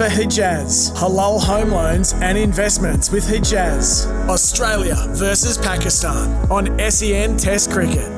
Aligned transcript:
for 0.00 0.08
Hejaz. 0.08 0.96
Halal 0.96 1.36
home 1.36 1.76
loans 1.76 2.14
and 2.24 2.38
investments 2.38 3.12
with 3.12 3.28
Hejaz. 3.28 4.08
Australia 4.32 4.96
versus 5.12 5.58
Pakistan 5.58 6.32
on 6.48 6.72
SEN 6.88 7.36
Test 7.36 7.70
Cricket. 7.70 8.08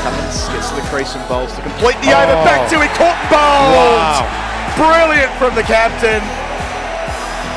Cummins 0.00 0.48
gets 0.56 0.72
to 0.72 0.76
the 0.80 0.88
crease 0.88 1.12
and 1.12 1.20
bowls 1.28 1.52
to 1.52 1.60
complete 1.60 2.00
the 2.00 2.16
over. 2.16 2.32
Oh. 2.32 2.48
Back 2.48 2.64
to 2.72 2.80
it, 2.80 2.88
caught 2.96 3.12
and 3.12 3.28
bowled. 3.28 4.24
Brilliant 4.80 5.28
from 5.36 5.52
the 5.52 5.68
captain. 5.68 6.24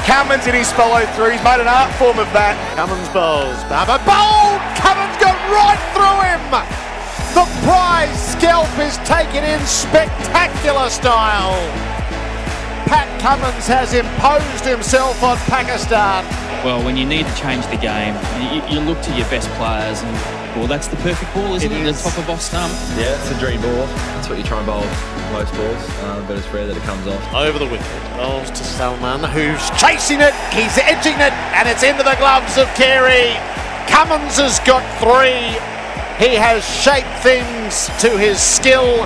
Cummins 0.04 0.44
in 0.44 0.52
his 0.52 0.68
follow 0.76 1.00
through. 1.16 1.32
He's 1.32 1.44
made 1.48 1.64
an 1.64 1.72
art 1.72 1.96
form 1.96 2.20
of 2.20 2.28
that. 2.36 2.60
Cummins 2.76 3.08
bowls. 3.16 3.56
Babar 3.72 4.04
bowled. 4.04 4.60
Cummins 4.84 5.16
got 5.16 5.40
right 5.48 5.80
through 5.96 6.28
him. 6.28 6.44
The 7.40 7.48
prize 7.64 8.12
scalp 8.36 8.68
is 8.84 9.00
taken 9.08 9.48
in 9.48 9.64
spectacular 9.64 10.90
style. 10.90 11.93
Pat 12.86 13.08
Cummins 13.22 13.68
has 13.68 13.94
imposed 13.94 14.66
himself 14.66 15.22
on 15.24 15.38
Pakistan. 15.50 16.26
Well, 16.64 16.84
when 16.84 16.96
you 16.98 17.06
need 17.06 17.26
to 17.26 17.36
change 17.36 17.66
the 17.68 17.78
game, 17.78 18.16
you, 18.40 18.62
you 18.68 18.80
look 18.80 19.02
to 19.04 19.16
your 19.16 19.28
best 19.30 19.50
players, 19.60 20.02
and 20.02 20.14
well, 20.58 20.68
that's 20.68 20.88
the 20.88 20.98
perfect 20.98 21.34
ball, 21.34 21.56
isn't 21.56 21.72
it? 21.72 21.82
It 21.82 21.88
is. 21.88 22.04
The 22.04 22.10
top 22.10 22.20
of 22.20 22.30
off 22.30 22.42
stump. 22.42 22.74
Yeah, 22.98 23.18
it's 23.20 23.32
a 23.32 23.40
dream 23.40 23.62
ball. 23.62 23.88
That's 24.16 24.30
what 24.30 24.38
you 24.38 24.44
try 24.44 24.58
and 24.58 24.68
bowl 24.68 24.86
most 25.34 25.52
balls, 25.56 25.90
uh, 26.06 26.24
but 26.28 26.38
it's 26.38 26.48
rare 26.50 26.68
that 26.68 26.78
it 26.78 26.84
comes 26.84 27.08
off. 27.08 27.34
Over 27.34 27.58
the 27.58 27.66
wicket. 27.66 27.88
Bowls 28.16 28.52
to 28.52 28.64
Salman, 28.64 29.24
who's 29.24 29.66
chasing 29.82 30.22
it. 30.22 30.34
He's 30.54 30.78
edging 30.78 31.18
it, 31.18 31.34
and 31.58 31.68
it's 31.68 31.82
into 31.82 32.04
the 32.04 32.16
gloves 32.22 32.58
of 32.58 32.70
Carey. 32.76 33.34
Cummins 33.90 34.38
has 34.38 34.60
got 34.62 34.86
three. 35.02 35.58
He 36.22 36.36
has 36.38 36.64
shaped 36.64 37.10
things 37.26 37.90
to 38.00 38.16
his 38.16 38.40
skill 38.40 39.02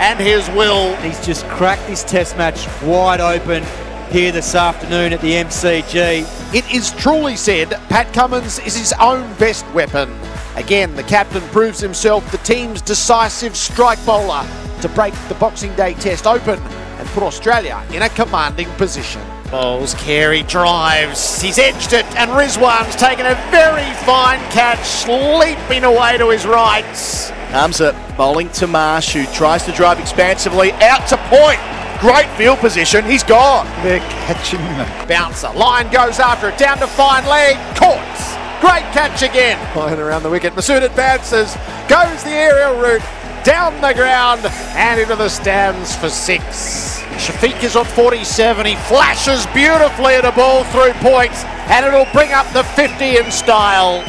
and 0.00 0.18
his 0.18 0.48
will. 0.50 0.96
He's 0.96 1.24
just 1.24 1.46
cracked 1.46 1.86
this 1.86 2.02
test 2.02 2.36
match 2.38 2.66
wide 2.82 3.20
open 3.20 3.62
here 4.10 4.32
this 4.32 4.54
afternoon 4.54 5.12
at 5.12 5.20
the 5.20 5.34
MCG. 5.34 6.54
It 6.54 6.72
is 6.72 6.90
truly 6.92 7.36
said 7.36 7.70
Pat 7.88 8.12
Cummins 8.12 8.58
is 8.60 8.76
his 8.76 8.94
own 8.94 9.32
best 9.34 9.68
weapon. 9.72 10.10
Again, 10.56 10.96
the 10.96 11.02
captain 11.02 11.42
proves 11.50 11.78
himself 11.78 12.28
the 12.32 12.38
team's 12.38 12.82
decisive 12.82 13.54
strike 13.54 14.04
bowler 14.06 14.44
to 14.80 14.88
break 14.88 15.14
the 15.28 15.34
Boxing 15.34 15.74
Day 15.76 15.94
test 15.94 16.26
open 16.26 16.58
and 16.58 17.08
put 17.10 17.22
Australia 17.22 17.84
in 17.92 18.02
a 18.02 18.08
commanding 18.08 18.68
position. 18.72 19.20
Bowls, 19.50 19.94
Carey 19.94 20.44
drives, 20.44 21.42
he's 21.42 21.58
edged 21.58 21.92
it, 21.92 22.06
and 22.16 22.30
Rizwan's 22.30 22.96
taken 22.96 23.26
a 23.26 23.34
very 23.50 23.92
fine 24.04 24.38
catch, 24.50 25.06
leaping 25.06 25.84
away 25.84 26.16
to 26.18 26.30
his 26.30 26.46
right. 26.46 27.36
Hamza 27.50 27.94
bowling 28.16 28.48
to 28.50 28.66
Marsh, 28.66 29.12
who 29.12 29.26
tries 29.34 29.64
to 29.64 29.72
drive 29.72 29.98
expansively 29.98 30.72
out 30.74 31.06
to 31.08 31.16
point. 31.28 31.58
Great 32.00 32.28
field 32.38 32.58
position, 32.60 33.04
he's 33.04 33.22
gone. 33.22 33.66
They're 33.82 34.00
catching 34.24 34.60
them. 34.60 35.08
Bouncer. 35.08 35.50
Lyon 35.50 35.90
goes 35.90 36.18
after 36.18 36.48
it. 36.48 36.56
Down 36.56 36.78
to 36.78 36.86
fine 36.86 37.26
leg. 37.26 37.56
Caught. 37.76 38.60
Great 38.60 38.84
catch 38.92 39.22
again. 39.22 39.58
Lyon 39.76 39.98
around 39.98 40.22
the 40.22 40.30
wicket. 40.30 40.54
Masood 40.54 40.82
advances. 40.82 41.54
Goes 41.88 42.22
the 42.24 42.30
aerial 42.30 42.80
route. 42.80 43.02
Down 43.44 43.74
the 43.80 43.92
ground 43.94 44.42
and 44.76 45.00
into 45.00 45.16
the 45.16 45.28
stands 45.28 45.94
for 45.96 46.08
six. 46.08 47.02
Shafiq 47.20 47.62
is 47.62 47.76
on 47.76 47.84
47. 47.84 48.64
He 48.64 48.76
flashes 48.76 49.44
beautifully 49.48 50.14
at 50.14 50.24
a 50.24 50.32
ball 50.32 50.64
through 50.64 50.92
points 51.02 51.44
and 51.68 51.84
it'll 51.84 52.10
bring 52.12 52.32
up 52.32 52.50
the 52.52 52.62
50 52.62 53.18
in 53.18 53.30
style. 53.30 54.04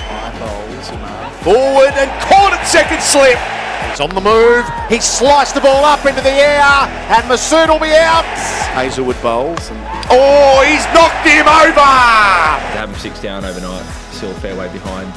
Forward 1.43 1.93
and 1.97 2.09
caught 2.21 2.53
at 2.53 2.63
second 2.65 3.01
slip. 3.01 3.37
He's 3.89 3.99
on 3.99 4.13
the 4.13 4.21
move. 4.21 4.63
He 4.89 4.99
sliced 5.01 5.55
the 5.55 5.61
ball 5.61 5.83
up 5.83 6.05
into 6.05 6.21
the 6.21 6.29
air 6.29 6.61
and 6.61 7.23
Masood 7.25 7.67
will 7.67 7.79
be 7.79 7.93
out. 7.95 8.23
Hazlewood 8.73 9.19
bowls 9.21 9.69
and 9.71 9.79
Oh, 10.13 10.61
he's 10.67 10.85
knocked 10.93 11.25
him 11.25 11.47
over! 11.47 11.73
To 11.73 12.77
have 12.77 12.89
him 12.89 12.95
six 12.99 13.19
down 13.21 13.43
overnight, 13.45 13.83
still 14.11 14.31
a 14.31 14.33
fair 14.35 14.55
way 14.55 14.71
behind, 14.73 15.11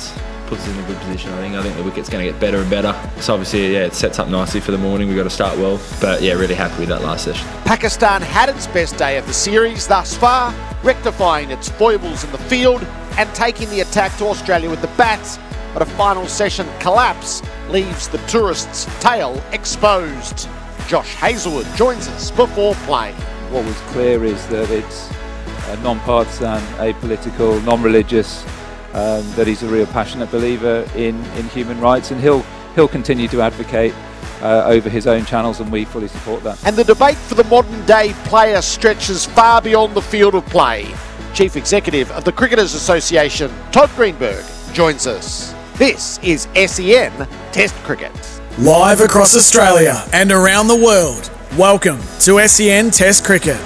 puts 0.47 0.62
us 0.62 0.69
in 0.69 0.78
a 0.78 0.87
good 0.87 0.97
position. 0.98 1.32
I 1.32 1.38
think. 1.41 1.56
I 1.56 1.62
think 1.62 1.76
the 1.76 1.82
wicket's 1.82 2.09
going 2.09 2.25
to 2.25 2.31
get 2.31 2.41
better 2.41 2.59
and 2.59 2.71
better. 2.71 2.94
So 3.21 3.34
obviously, 3.34 3.72
yeah, 3.72 3.87
it 3.87 3.94
sets 3.94 4.19
up 4.19 4.28
nicely 4.28 4.60
for 4.60 4.71
the 4.71 4.78
morning. 4.78 5.09
We've 5.09 5.16
got 5.16 5.25
to 5.25 5.31
start 5.31 5.59
well, 5.59 5.81
but 6.00 6.22
yeah, 6.22 6.34
really 6.34 6.54
happy 6.54 6.78
with 6.81 6.88
that 6.91 7.03
last 7.03 7.25
session. 7.25 7.47
Pakistan 7.65 8.22
had 8.22 8.48
its 8.48 8.66
best 8.69 8.97
day 8.97 9.19
of 9.19 9.27
the 9.27 9.32
series 9.32 9.87
thus 9.88 10.16
far, 10.16 10.54
rectifying 10.82 11.50
its 11.50 11.69
foibles 11.69 12.22
in 12.25 12.31
the 12.31 12.38
field 12.38 12.82
and 13.19 13.32
taking 13.34 13.69
the 13.71 13.81
attack 13.81 14.16
to 14.19 14.27
Australia 14.27 14.71
with 14.71 14.81
the 14.81 14.88
bats. 14.97 15.38
But 15.74 15.82
a 15.82 15.86
final 15.86 16.26
session 16.26 16.66
collapse 16.80 17.42
leaves 17.68 18.08
the 18.08 18.18
tourists' 18.28 18.86
tail 19.00 19.42
exposed. 19.52 20.48
Josh 20.86 21.14
Hazlewood 21.16 21.66
joins 21.76 22.08
us 22.08 22.30
before 22.30 22.74
play. 22.86 23.12
what 23.50 23.64
was 23.64 23.76
clear 23.92 24.24
is 24.24 24.46
that 24.46 24.70
it's 24.70 25.10
uh, 25.68 25.76
non-partisan, 25.82 26.60
apolitical, 26.78 27.62
non-religious. 27.64 28.44
Um, 28.94 29.28
that 29.32 29.48
he's 29.48 29.64
a 29.64 29.66
real 29.66 29.86
passionate 29.86 30.30
believer 30.30 30.88
in, 30.94 31.16
in 31.34 31.48
human 31.48 31.80
rights, 31.80 32.12
and 32.12 32.20
he'll 32.20 32.46
he'll 32.76 32.86
continue 32.86 33.26
to 33.26 33.41
advocate 33.41 33.92
uh, 34.41 34.62
over 34.66 34.88
his 34.88 35.08
own 35.08 35.24
channels, 35.24 35.58
and 35.58 35.72
we 35.72 35.84
fully 35.84 36.06
support 36.06 36.44
that. 36.44 36.64
And 36.64 36.76
the 36.76 36.84
debate 36.84 37.16
for 37.16 37.34
the 37.34 37.42
modern 37.44 37.84
day 37.86 38.12
player 38.26 38.62
stretches 38.62 39.26
far 39.26 39.60
beyond 39.60 39.94
the 39.94 40.02
field 40.02 40.36
of 40.36 40.46
play. 40.46 40.94
Chief 41.32 41.56
Executive 41.56 42.08
of 42.12 42.22
the 42.22 42.30
Cricketers 42.30 42.74
Association, 42.74 43.50
Todd 43.72 43.91
Greenberg, 43.96 44.44
joins 44.72 45.08
us. 45.08 45.53
This 45.78 46.20
is 46.22 46.42
SEN 46.54 47.26
Test 47.50 47.74
Cricket. 47.82 48.12
Live 48.60 49.00
across 49.00 49.34
Australia 49.34 50.04
and 50.12 50.30
around 50.30 50.68
the 50.68 50.76
world. 50.76 51.32
Welcome 51.58 51.98
to 52.20 52.46
SEN 52.46 52.92
Test 52.92 53.24
Cricket. 53.24 53.60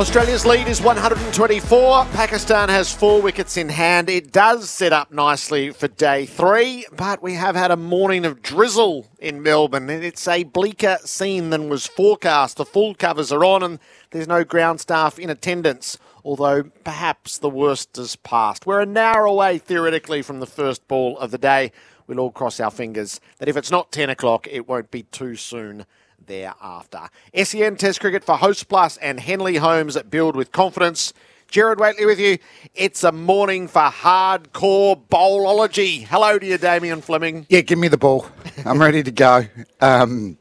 Australia's 0.00 0.44
lead 0.44 0.66
is 0.66 0.80
124. 0.82 2.06
Pakistan 2.06 2.70
has 2.70 2.92
four 2.92 3.22
wickets 3.22 3.56
in 3.56 3.68
hand. 3.68 4.10
It 4.10 4.32
does 4.32 4.68
set 4.68 4.92
up 4.92 5.12
nicely 5.12 5.70
for 5.70 5.86
day 5.86 6.26
three, 6.26 6.84
but 6.96 7.22
we 7.22 7.34
have 7.34 7.54
had 7.54 7.70
a 7.70 7.76
morning 7.76 8.24
of 8.24 8.42
drizzle 8.42 9.06
in 9.20 9.44
Melbourne. 9.44 9.88
and 9.88 10.02
It's 10.02 10.26
a 10.26 10.42
bleaker 10.42 10.98
scene 11.04 11.50
than 11.50 11.68
was 11.68 11.86
forecast. 11.86 12.56
The 12.56 12.64
full 12.64 12.96
covers 12.96 13.30
are 13.30 13.44
on 13.44 13.62
and 13.62 13.78
there's 14.10 14.26
no 14.26 14.42
ground 14.42 14.80
staff 14.80 15.20
in 15.20 15.30
attendance, 15.30 15.98
although 16.24 16.64
perhaps 16.84 17.38
the 17.38 17.50
worst 17.50 17.96
has 17.96 18.16
passed. 18.16 18.66
We're 18.66 18.80
an 18.80 18.96
hour 18.96 19.24
away, 19.24 19.58
theoretically, 19.58 20.22
from 20.22 20.40
the 20.40 20.46
first 20.46 20.86
ball 20.88 21.18
of 21.18 21.30
the 21.30 21.38
day. 21.38 21.72
We'll 22.06 22.20
all 22.20 22.30
cross 22.30 22.60
our 22.60 22.70
fingers 22.70 23.20
that 23.38 23.48
if 23.48 23.56
it's 23.56 23.70
not 23.70 23.92
10 23.92 24.10
o'clock, 24.10 24.46
it 24.50 24.68
won't 24.68 24.90
be 24.90 25.04
too 25.04 25.36
soon 25.36 25.86
thereafter. 26.26 27.08
SEN 27.34 27.76
Test 27.76 28.00
Cricket 28.00 28.24
for 28.24 28.36
Host 28.36 28.68
Plus 28.68 28.96
and 28.98 29.20
Henley 29.20 29.56
Homes 29.56 30.00
build 30.02 30.36
with 30.36 30.52
confidence. 30.52 31.12
Gerard 31.48 31.78
Whateley 31.78 32.06
with 32.06 32.18
you. 32.18 32.38
It's 32.74 33.04
a 33.04 33.12
morning 33.12 33.68
for 33.68 33.82
hardcore 33.82 35.00
bowlology. 35.10 36.06
Hello 36.06 36.38
to 36.38 36.46
you, 36.46 36.56
Damien 36.56 37.02
Fleming. 37.02 37.46
Yeah, 37.50 37.60
give 37.60 37.78
me 37.78 37.88
the 37.88 37.98
ball. 37.98 38.26
I'm 38.64 38.80
ready 38.80 39.02
to 39.02 39.10
go. 39.10 39.44
Um, 39.80 40.38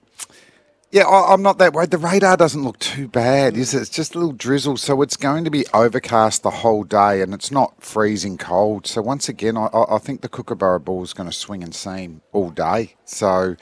yeah, 0.91 1.03
I, 1.03 1.34
I'm 1.34 1.41
not 1.41 1.57
that 1.59 1.74
worried. 1.74 1.91
The 1.91 1.97
radar 1.97 2.35
doesn't 2.35 2.63
look 2.63 2.79
too 2.79 3.07
bad, 3.07 3.56
is 3.56 3.74
it? 3.74 3.81
It's 3.81 3.90
just 3.90 4.13
a 4.13 4.19
little 4.19 4.34
drizzle, 4.34 4.78
so 4.78 5.02
it's 5.02 5.18
going 5.18 5.46
to 5.46 5.52
be 5.52 5.66
overcast 5.74 6.44
the 6.44 6.52
whole 6.52 6.84
day, 6.84 7.22
and 7.22 7.34
it's 7.34 7.52
not 7.52 7.81
freezing 7.81 8.38
cold. 8.38 8.88
So 8.88 9.01
once 9.01 9.30
again, 9.30 9.57
I, 9.57 9.68
I 9.68 9.96
I 9.96 9.97
think 10.00 10.22
the 10.22 10.30
Kookaburra 10.30 10.81
ball 10.81 11.03
is 11.03 11.13
going 11.13 11.30
to 11.30 11.35
swing 11.35 11.63
and 11.63 11.74
seam 11.74 12.22
all 12.34 12.50
day. 12.50 12.96
So 13.06 13.56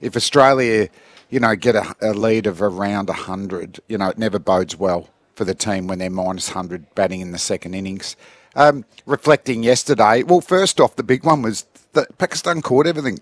if 0.00 0.16
Australia, 0.16 0.88
you 1.30 1.40
know, 1.40 1.54
get 1.54 1.76
a, 1.76 1.94
a 2.02 2.12
lead 2.12 2.46
of 2.46 2.60
around 2.60 3.08
100, 3.08 3.80
you 3.88 3.98
know, 3.98 4.08
it 4.08 4.18
never 4.18 4.40
bodes 4.40 4.76
well 4.76 5.08
for 5.36 5.44
the 5.44 5.54
team 5.54 5.86
when 5.86 5.98
they're 5.98 6.10
minus 6.10 6.48
100 6.48 6.94
batting 6.96 7.20
in 7.20 7.30
the 7.30 7.38
second 7.38 7.74
innings. 7.74 8.16
Um, 8.56 8.84
reflecting 9.06 9.62
yesterday, 9.62 10.24
well, 10.24 10.40
first 10.40 10.80
off, 10.80 10.96
the 10.96 11.02
big 11.04 11.24
one 11.24 11.42
was 11.42 11.64
that 11.92 12.18
Pakistan 12.18 12.60
caught 12.60 12.86
everything. 12.86 13.20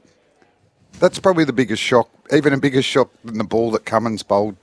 That's 0.99 1.19
probably 1.19 1.45
the 1.45 1.53
biggest 1.53 1.83
shock, 1.83 2.11
even 2.33 2.53
a 2.53 2.59
bigger 2.59 2.83
shock 2.83 3.11
than 3.25 3.39
the 3.39 3.45
ball 3.45 3.71
that 3.71 3.85
Cummins 3.85 4.23
bowled 4.23 4.57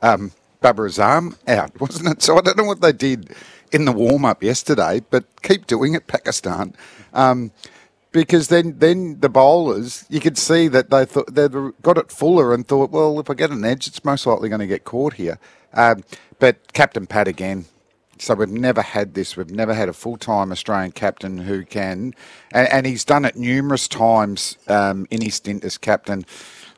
um, 0.00 0.32
Babar 0.60 0.88
Azam 0.88 1.36
out, 1.46 1.78
wasn't 1.80 2.08
it? 2.08 2.22
So 2.22 2.38
I 2.38 2.40
don't 2.40 2.56
know 2.56 2.64
what 2.64 2.80
they 2.80 2.92
did 2.92 3.34
in 3.72 3.84
the 3.84 3.92
warm 3.92 4.24
up 4.24 4.42
yesterday, 4.42 5.02
but 5.10 5.24
keep 5.42 5.66
doing 5.66 5.94
it, 5.94 6.06
Pakistan. 6.06 6.74
Um, 7.12 7.50
because 8.12 8.48
then, 8.48 8.78
then 8.78 9.20
the 9.20 9.28
bowlers, 9.28 10.04
you 10.08 10.20
could 10.20 10.36
see 10.36 10.68
that 10.68 10.90
they 10.90 11.04
thought 11.04 11.34
they 11.34 11.48
got 11.80 11.98
it 11.98 12.10
fuller 12.10 12.52
and 12.54 12.68
thought, 12.68 12.90
well, 12.90 13.18
if 13.18 13.30
I 13.30 13.34
get 13.34 13.50
an 13.50 13.64
edge, 13.64 13.86
it's 13.86 14.04
most 14.04 14.26
likely 14.26 14.50
going 14.50 14.60
to 14.60 14.66
get 14.66 14.84
caught 14.84 15.14
here. 15.14 15.38
Um, 15.72 16.04
but 16.38 16.72
Captain 16.74 17.06
Pat 17.06 17.26
again, 17.26 17.64
so 18.22 18.34
we've 18.34 18.48
never 18.48 18.82
had 18.82 19.14
this. 19.14 19.36
We've 19.36 19.50
never 19.50 19.74
had 19.74 19.88
a 19.88 19.92
full-time 19.92 20.52
Australian 20.52 20.92
captain 20.92 21.38
who 21.38 21.64
can, 21.64 22.14
and, 22.52 22.68
and 22.68 22.86
he's 22.86 23.04
done 23.04 23.24
it 23.24 23.36
numerous 23.36 23.88
times 23.88 24.56
um, 24.68 25.06
in 25.10 25.20
his 25.20 25.34
stint 25.34 25.64
as 25.64 25.76
captain. 25.76 26.24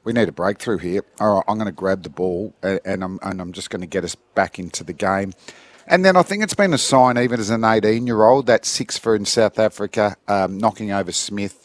We 0.04 0.12
need 0.12 0.28
a 0.28 0.32
breakthrough 0.32 0.78
here. 0.78 1.04
All 1.20 1.36
right, 1.36 1.44
I'm 1.46 1.56
going 1.56 1.66
to 1.66 1.72
grab 1.72 2.02
the 2.02 2.10
ball 2.10 2.54
and, 2.62 2.80
and 2.84 3.04
I'm 3.04 3.18
and 3.22 3.40
I'm 3.40 3.52
just 3.52 3.70
going 3.70 3.80
to 3.80 3.86
get 3.86 4.04
us 4.04 4.14
back 4.14 4.58
into 4.58 4.84
the 4.84 4.92
game. 4.92 5.32
And 5.86 6.04
then 6.04 6.16
I 6.16 6.22
think 6.22 6.42
it's 6.42 6.54
been 6.54 6.72
a 6.72 6.78
sign, 6.78 7.18
even 7.18 7.38
as 7.38 7.50
an 7.50 7.60
18-year-old, 7.60 8.46
that 8.46 8.64
six 8.64 8.96
for 8.96 9.14
in 9.14 9.26
South 9.26 9.58
Africa, 9.58 10.16
um, 10.26 10.56
knocking 10.56 10.92
over 10.92 11.12
Smith 11.12 11.64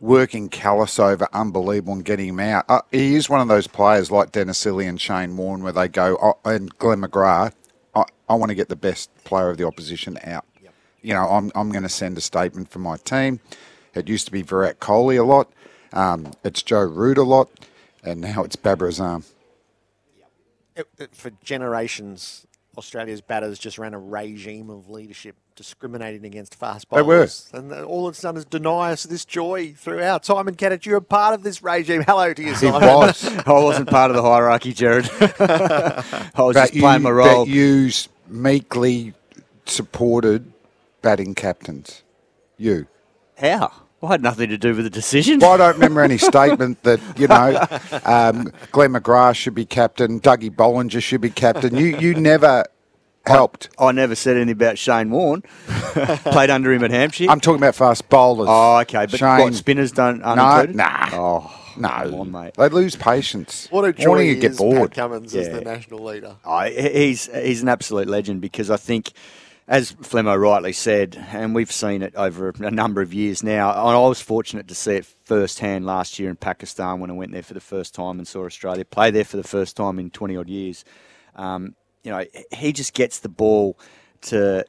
working 0.00 0.48
Kallis 0.48 0.98
over 0.98 1.28
unbelievable 1.32 1.92
and 1.92 2.04
getting 2.04 2.28
him 2.28 2.40
out. 2.40 2.64
Uh, 2.68 2.80
he 2.90 3.14
is 3.14 3.28
one 3.28 3.40
of 3.40 3.48
those 3.48 3.66
players 3.66 4.10
like 4.10 4.32
Dennis 4.32 4.64
Lillee 4.64 4.88
and 4.88 5.00
Shane 5.00 5.36
Warne 5.36 5.62
where 5.62 5.72
they 5.72 5.88
go, 5.88 6.16
oh, 6.20 6.50
and 6.50 6.76
Glenn 6.78 7.02
McGrath, 7.02 7.52
I, 7.94 8.04
I 8.28 8.34
want 8.34 8.50
to 8.50 8.54
get 8.54 8.68
the 8.68 8.76
best 8.76 9.10
player 9.24 9.50
of 9.50 9.56
the 9.56 9.66
opposition 9.66 10.18
out. 10.24 10.44
You 11.02 11.14
know, 11.14 11.26
I'm, 11.28 11.50
I'm 11.54 11.70
going 11.70 11.82
to 11.82 11.88
send 11.88 12.18
a 12.18 12.20
statement 12.20 12.70
for 12.70 12.78
my 12.78 12.96
team. 12.98 13.40
It 13.94 14.08
used 14.08 14.26
to 14.26 14.32
be 14.32 14.42
Virat 14.42 14.80
Kohli 14.80 15.18
a 15.18 15.22
lot. 15.24 15.50
Um, 15.92 16.32
it's 16.44 16.62
Joe 16.62 16.82
Root 16.82 17.18
a 17.18 17.22
lot. 17.22 17.48
And 18.04 18.20
now 18.20 18.44
it's 18.44 18.56
Babar 18.56 18.88
Azam. 18.88 19.24
It- 20.76 20.88
it- 20.98 21.14
for 21.14 21.30
generations, 21.42 22.46
Australia's 22.78 23.20
batters 23.20 23.58
just 23.58 23.78
ran 23.78 23.92
a 23.94 23.98
regime 23.98 24.70
of 24.70 24.88
leadership 24.88 25.36
discriminating 25.60 26.24
against 26.24 26.54
fast 26.54 26.88
bowlers. 26.88 27.02
They 27.04 27.06
bowlers. 27.06 27.50
were. 27.52 27.58
And 27.78 27.84
all 27.84 28.08
it's 28.08 28.22
done 28.22 28.38
is 28.38 28.46
deny 28.46 28.92
us 28.92 29.02
this 29.02 29.26
joy 29.26 29.74
throughout. 29.76 30.24
Simon 30.24 30.54
Katich, 30.54 30.86
you're 30.86 30.96
a 30.96 31.02
part 31.02 31.34
of 31.34 31.42
this 31.42 31.62
regime. 31.62 32.02
Hello 32.06 32.32
to 32.32 32.40
you, 32.42 32.48
He 32.48 32.54
Simon. 32.54 32.80
was. 32.88 33.22
I 33.46 33.52
wasn't 33.52 33.90
part 33.90 34.10
of 34.10 34.16
the 34.16 34.22
hierarchy, 34.22 34.72
Gerard. 34.72 35.10
I 35.20 36.32
was 36.38 36.54
But 36.54 36.70
just 36.70 36.74
playing 36.78 37.02
my 37.02 37.10
role. 37.10 37.44
That 37.44 37.50
you 37.52 37.90
meekly 38.26 39.12
supported 39.66 40.50
batting 41.02 41.34
captains. 41.34 42.04
You. 42.56 42.86
How? 43.36 43.70
I 44.02 44.06
had 44.12 44.22
nothing 44.22 44.48
to 44.48 44.56
do 44.56 44.74
with 44.74 44.84
the 44.84 44.90
decision. 44.90 45.40
Well, 45.40 45.52
I 45.52 45.56
don't 45.58 45.74
remember 45.74 46.00
any 46.00 46.16
statement 46.16 46.82
that, 46.84 47.00
you 47.18 47.26
know, 47.28 47.66
um, 48.06 48.50
Glenn 48.72 48.94
McGrath 48.94 49.36
should 49.36 49.54
be 49.54 49.66
captain, 49.66 50.20
Dougie 50.20 50.48
Bollinger 50.50 51.02
should 51.02 51.20
be 51.20 51.28
captain. 51.28 51.76
You 51.76 51.98
you 51.98 52.14
never 52.14 52.64
helped. 53.26 53.68
I 53.78 53.92
never 53.92 54.14
said 54.14 54.36
anything 54.36 54.52
about 54.52 54.78
Shane 54.78 55.10
Warne. 55.10 55.42
Played 55.66 56.50
under 56.50 56.72
him 56.72 56.82
at 56.84 56.90
Hampshire. 56.90 57.26
I'm 57.28 57.40
talking 57.40 57.58
about 57.60 57.74
fast 57.74 58.08
bowlers. 58.08 58.48
oh, 58.50 58.78
okay. 58.80 59.06
But 59.06 59.18
Shane- 59.18 59.40
what, 59.40 59.54
spinners 59.54 59.92
don't 59.92 60.22
aren't 60.22 60.74
No, 60.74 60.84
nah. 60.84 61.08
Oh, 61.12 61.72
No, 61.76 61.88
on, 62.20 62.30
mate. 62.32 62.54
they 62.56 62.68
lose 62.68 62.96
patience. 62.96 63.68
What 63.70 63.80
a 63.80 63.82
Warning 63.82 63.96
joy 64.02 64.18
you 64.20 64.34
he 64.34 64.40
get 64.40 64.56
bored. 64.56 64.90
Pat 64.90 64.96
Cummins, 64.96 65.34
as 65.34 65.46
Yeah. 65.46 65.54
the 65.54 65.60
national 65.62 66.02
leader. 66.04 66.36
Oh, 66.44 66.60
he's 66.64 67.26
he's 67.34 67.62
an 67.62 67.68
absolute 67.68 68.08
legend 68.08 68.40
because 68.40 68.70
I 68.70 68.76
think, 68.76 69.12
as 69.68 69.92
Flemmo 69.92 70.40
rightly 70.40 70.72
said, 70.72 71.22
and 71.32 71.54
we've 71.54 71.70
seen 71.70 72.02
it 72.02 72.14
over 72.16 72.52
a 72.58 72.70
number 72.70 73.00
of 73.02 73.14
years 73.14 73.42
now. 73.42 73.70
and 73.70 73.96
I 73.96 74.00
was 74.08 74.20
fortunate 74.20 74.66
to 74.68 74.74
see 74.74 74.94
it 74.96 75.06
firsthand 75.24 75.86
last 75.86 76.18
year 76.18 76.28
in 76.30 76.36
Pakistan 76.36 76.98
when 77.00 77.10
I 77.10 77.14
went 77.14 77.32
there 77.32 77.42
for 77.42 77.54
the 77.54 77.60
first 77.60 77.94
time 77.94 78.18
and 78.18 78.26
saw 78.26 78.44
Australia 78.46 78.84
play 78.84 79.10
there 79.12 79.24
for 79.24 79.36
the 79.36 79.44
first 79.44 79.76
time 79.76 79.98
in 79.98 80.10
twenty 80.10 80.36
odd 80.36 80.48
years. 80.48 80.84
Um, 81.36 81.76
you 82.02 82.10
know, 82.10 82.24
he 82.52 82.72
just 82.72 82.94
gets 82.94 83.18
the 83.18 83.28
ball 83.28 83.78
to 84.22 84.64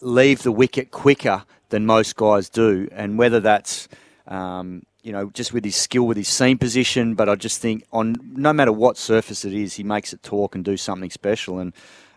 leave 0.00 0.42
the 0.42 0.52
wicket 0.52 0.90
quicker 0.90 1.44
than 1.70 1.86
most 1.86 2.16
guys 2.16 2.48
do, 2.48 2.88
and 2.92 3.18
whether 3.18 3.40
that's 3.40 3.88
um, 4.28 4.82
you 5.02 5.12
know 5.12 5.30
just 5.30 5.52
with 5.52 5.64
his 5.64 5.76
skill 5.76 6.06
with 6.06 6.16
his 6.16 6.28
seam 6.28 6.58
position, 6.58 7.14
but 7.14 7.28
I 7.28 7.34
just 7.34 7.60
think 7.60 7.84
on 7.92 8.16
no 8.22 8.52
matter 8.52 8.72
what 8.72 8.96
surface 8.96 9.44
it 9.44 9.52
is, 9.52 9.74
he 9.74 9.82
makes 9.82 10.12
it 10.12 10.22
talk 10.22 10.54
and 10.54 10.64
do 10.64 10.76
something 10.76 11.10
special. 11.10 11.58
And 11.58 11.72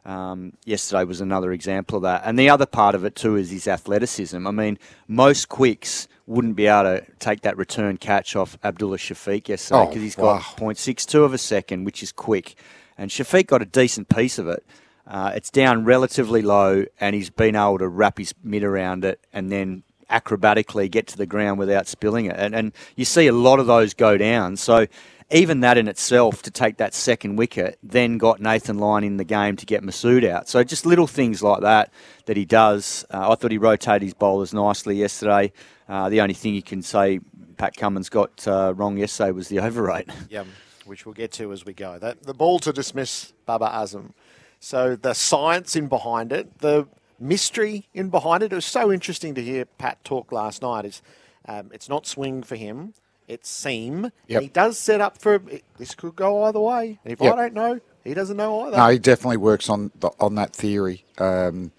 um, 0.06 0.54
yesterday 0.66 1.04
was 1.04 1.22
another 1.22 1.51
example 1.51 1.98
of 1.98 2.04
that. 2.04 2.22
And 2.25 2.38
the 2.38 2.50
other 2.50 2.65
part 2.65 2.95
of 2.95 3.04
it 3.06 3.15
too 3.15 3.36
is 3.36 3.51
his 3.51 3.68
athleticism. 3.68 4.45
I 4.48 4.51
mean, 4.51 4.80
most 5.07 5.50
quicks 5.50 6.07
wouldn't 6.25 6.56
be 6.56 6.68
able 6.68 6.83
to 7.00 7.06
take 7.19 7.42
that 7.42 7.57
return 7.57 7.98
catch 7.98 8.36
off 8.36 8.57
Abdullah 8.63 8.98
Shafiq 8.98 9.48
yesterday 9.48 9.81
Oh, 9.81 9.88
because 9.88 10.01
he's 10.01 10.18
wow. 10.18 10.38
got 10.38 10.44
0.62 10.57 11.24
of 11.25 11.33
a 11.33 11.38
second, 11.38 11.83
which 11.86 12.01
is 12.04 12.12
quick. 12.12 12.56
And 13.00 13.10
Shafiq 13.10 13.48
got 13.48 13.62
a 13.62 13.66
decent 13.66 14.10
piece 14.10 14.38
of 14.38 14.50
it. 14.50 14.63
Uh, 15.07 15.31
it's 15.34 15.50
down 15.50 15.86
relatively 15.86 16.42
low, 16.42 16.86
and 17.00 17.16
he's 17.16 17.30
been 17.30 17.56
able 17.56 17.80
to 17.80 17.88
wrap 17.88 18.18
his 18.18 18.34
mid 18.44 18.63
around 18.63 19.06
it 19.06 19.19
and 19.34 19.50
then 19.50 19.84
acrobatically 20.12 20.92
get 20.92 21.07
to 21.07 21.18
the 21.18 21.25
ground 21.25 21.57
without 21.57 21.88
spilling 21.88 22.25
it. 22.25 22.36
And, 22.38 22.54
and 22.54 22.74
you 22.98 23.06
see 23.06 23.28
a 23.28 23.34
lot 23.34 23.60
of 23.60 23.68
those 23.68 23.94
go 23.94 24.18
down. 24.18 24.57
So 24.57 24.88
even 25.31 25.62
that 25.62 25.78
in 25.78 25.88
itself, 25.88 26.42
to 26.44 26.51
take 26.51 26.78
that 26.78 26.94
second 26.94 27.38
wicket, 27.38 27.80
then 27.81 28.18
got 28.18 28.42
Nathan 28.42 28.80
Lyon 28.80 29.04
in 29.06 29.18
the 29.18 29.24
game 29.24 29.56
to 29.56 29.66
get 29.66 29.81
Masood 29.81 30.28
out. 30.28 30.50
So 30.50 30.63
just 30.63 30.86
little 30.86 31.07
things 31.07 31.42
like 31.42 31.62
that 31.62 31.94
that 32.25 32.36
he 32.36 32.46
does. 32.46 33.06
Uh, 33.10 33.31
I 33.31 33.36
thought 33.36 33.51
he 33.51 33.57
rotated 33.57 34.01
his 34.01 34.13
bowlers 34.13 34.54
nicely 34.54 34.96
yesterday. 34.98 35.54
Uh, 35.88 36.10
the 36.10 36.22
only 36.22 36.34
thing 36.34 36.54
you 36.54 36.63
can 36.63 36.81
say 36.81 37.19
Pat 37.57 37.75
Cummins 37.75 38.10
got 38.10 38.48
uh, 38.48 38.74
wrong 38.75 38.98
yesterday 38.98 39.31
was 39.31 39.48
the 39.48 39.60
over 39.66 39.84
rate. 39.84 40.10
Yeah, 40.30 40.44
which 40.89 41.06
we'll 41.06 41.13
get 41.13 41.31
to 41.33 41.53
as 41.53 41.65
we 41.65 41.74
go. 41.74 41.97
That, 42.00 42.24
the 42.24 42.33
ball 42.33 42.59
to 42.59 42.74
dismiss 42.74 43.33
Babar 43.45 43.71
Azam. 43.71 44.12
So 44.59 44.95
the 44.95 45.13
science 45.13 45.75
in 45.75 45.88
behind 45.88 46.33
it, 46.33 46.59
the 46.59 46.88
mystery 47.19 47.88
in 47.94 48.09
behind 48.09 48.44
it. 48.44 48.51
It 48.51 48.56
was 48.56 48.65
so 48.65 48.91
interesting 48.91 49.36
to 49.36 49.41
hear 49.41 49.65
Pat 49.65 50.03
talk 50.03 50.31
last 50.31 50.62
night. 50.62 50.86
Is 50.86 51.01
um, 51.45 51.69
it's 51.74 51.88
not 51.88 52.06
swing 52.06 52.44
for 52.44 52.56
him, 52.56 52.94
it's 53.27 53.50
seam. 53.50 54.12
Yep. 54.27 54.41
He 54.41 54.47
does 54.50 54.77
set 54.77 55.01
up 55.01 55.18
for 55.18 55.41
this 55.77 55.95
could 55.95 56.15
go 56.15 56.44
either 56.44 56.59
way. 56.59 57.00
And 57.03 57.13
if 57.13 57.21
Yep. 57.21 57.33
I 57.33 57.36
don't 57.36 57.53
know, 57.53 57.80
he 58.03 58.13
doesn't 58.13 58.36
know 58.38 58.62
either. 58.68 58.77
No, 58.77 58.89
he 58.89 59.00
definitely 59.00 59.38
works 59.38 59.69
on 59.69 59.91
the, 60.00 60.09
on 60.19 60.36
that 60.36 60.53
theory. 60.53 61.06
Um, 61.18 61.71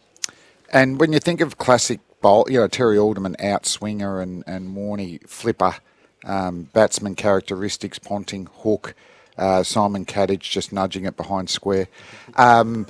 and 0.72 1.00
when 1.00 1.12
you 1.12 1.18
think 1.18 1.40
of 1.40 1.58
classic 1.58 2.00
bowl, 2.20 2.46
you 2.48 2.58
know 2.58 2.68
Terry 2.68 2.96
Alderman 2.96 3.36
out 3.40 3.66
swinger 3.66 4.20
and 4.20 4.44
and 4.46 4.76
Warney 4.76 5.26
flipper, 5.28 5.76
um, 6.24 6.64
batsman 6.72 7.14
characteristics, 7.14 7.98
Ponting 7.98 8.48
hook, 8.62 8.94
uh, 9.38 9.62
Simon 9.62 10.04
Katich 10.04 10.40
just 10.40 10.72
nudging 10.72 11.04
it 11.04 11.16
behind 11.16 11.50
square. 11.50 11.88
Um, 12.36 12.86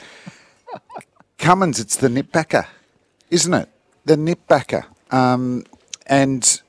Cummins, 1.39 1.81
it's 1.81 1.97
the 1.97 2.09
nipbacker, 2.09 2.67
isn't 3.31 3.55
it? 3.55 3.69
The 4.05 4.17
nipbacker, 4.17 4.85
um, 5.13 5.65
and 6.07 6.61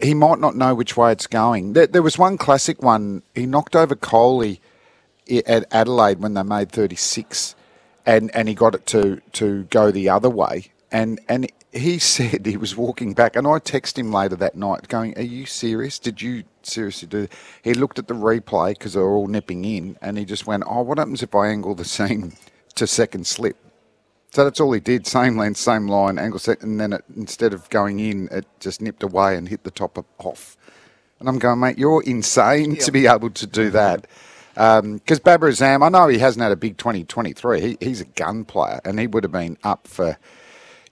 he 0.00 0.14
might 0.14 0.38
not 0.38 0.56
know 0.56 0.74
which 0.74 0.96
way 0.96 1.12
it's 1.12 1.26
going. 1.26 1.72
There, 1.72 1.86
there 1.86 2.02
was 2.02 2.18
one 2.18 2.38
classic 2.38 2.82
one. 2.82 3.22
He 3.34 3.46
knocked 3.46 3.74
over 3.74 3.94
Kohli 3.94 4.60
at 5.46 5.66
Adelaide 5.72 6.20
when 6.20 6.34
they 6.34 6.42
made 6.42 6.70
36 6.70 7.54
and, 8.04 8.34
and 8.34 8.48
he 8.48 8.54
got 8.54 8.74
it 8.74 8.86
to, 8.86 9.22
to 9.32 9.64
go 9.64 9.90
the 9.90 10.10
other 10.10 10.28
way 10.28 10.70
and 10.94 11.20
and 11.28 11.50
he 11.74 11.98
said 12.14 12.46
he 12.46 12.56
was 12.56 12.76
walking 12.76 13.14
back 13.14 13.36
and 13.36 13.46
I 13.46 13.58
texted 13.58 13.98
him 13.98 14.12
later 14.12 14.36
that 14.36 14.56
night 14.56 14.88
going 14.88 15.16
are 15.18 15.22
you 15.22 15.46
serious 15.46 15.98
did 15.98 16.22
you 16.22 16.44
seriously 16.62 17.08
do 17.08 17.28
he 17.62 17.74
looked 17.74 17.98
at 17.98 18.08
the 18.08 18.14
replay 18.14 18.70
because 18.70 18.94
they 18.94 19.00
were 19.00 19.14
all 19.14 19.26
nipping 19.26 19.64
in 19.64 19.98
and 20.00 20.16
he 20.18 20.24
just 20.24 20.46
went 20.46 20.64
oh 20.66 20.82
what 20.82 20.98
happens 20.98 21.22
if 21.22 21.34
I 21.34 21.48
angle 21.48 21.74
the 21.74 21.84
seam 21.96 22.32
to 22.74 22.86
second 22.86 23.26
slip 23.26 23.56
so 24.30 24.44
that's 24.44 24.60
all 24.60 24.72
he 24.72 24.80
did 24.80 25.06
same 25.06 25.36
length 25.36 25.58
same 25.58 25.86
line 25.86 26.18
angle 26.18 26.38
set 26.38 26.62
and 26.62 26.80
then 26.80 26.92
it, 26.92 27.04
instead 27.16 27.52
of 27.52 27.68
going 27.70 28.00
in 28.00 28.28
it 28.30 28.46
just 28.60 28.80
nipped 28.80 29.02
away 29.02 29.36
and 29.36 29.48
hit 29.48 29.64
the 29.64 29.70
top 29.70 29.98
of, 29.98 30.04
off 30.18 30.56
and 31.20 31.28
I'm 31.28 31.38
going, 31.38 31.60
mate, 31.60 31.78
you're 31.78 32.02
insane 32.02 32.76
to 32.76 32.92
be 32.92 33.06
able 33.06 33.30
to 33.30 33.46
do 33.46 33.70
that. 33.70 34.06
Um, 34.56 34.98
because 34.98 35.20
Babar 35.20 35.48
Azam, 35.48 35.82
I 35.82 35.88
know 35.88 36.08
he 36.08 36.18
hasn't 36.18 36.42
had 36.42 36.52
a 36.52 36.56
big 36.56 36.76
2023. 36.76 37.60
He, 37.60 37.76
he's 37.80 38.02
a 38.02 38.04
gun 38.04 38.44
player, 38.44 38.80
and 38.84 39.00
he 39.00 39.06
would 39.06 39.24
have 39.24 39.32
been 39.32 39.56
up 39.64 39.86
for, 39.86 40.18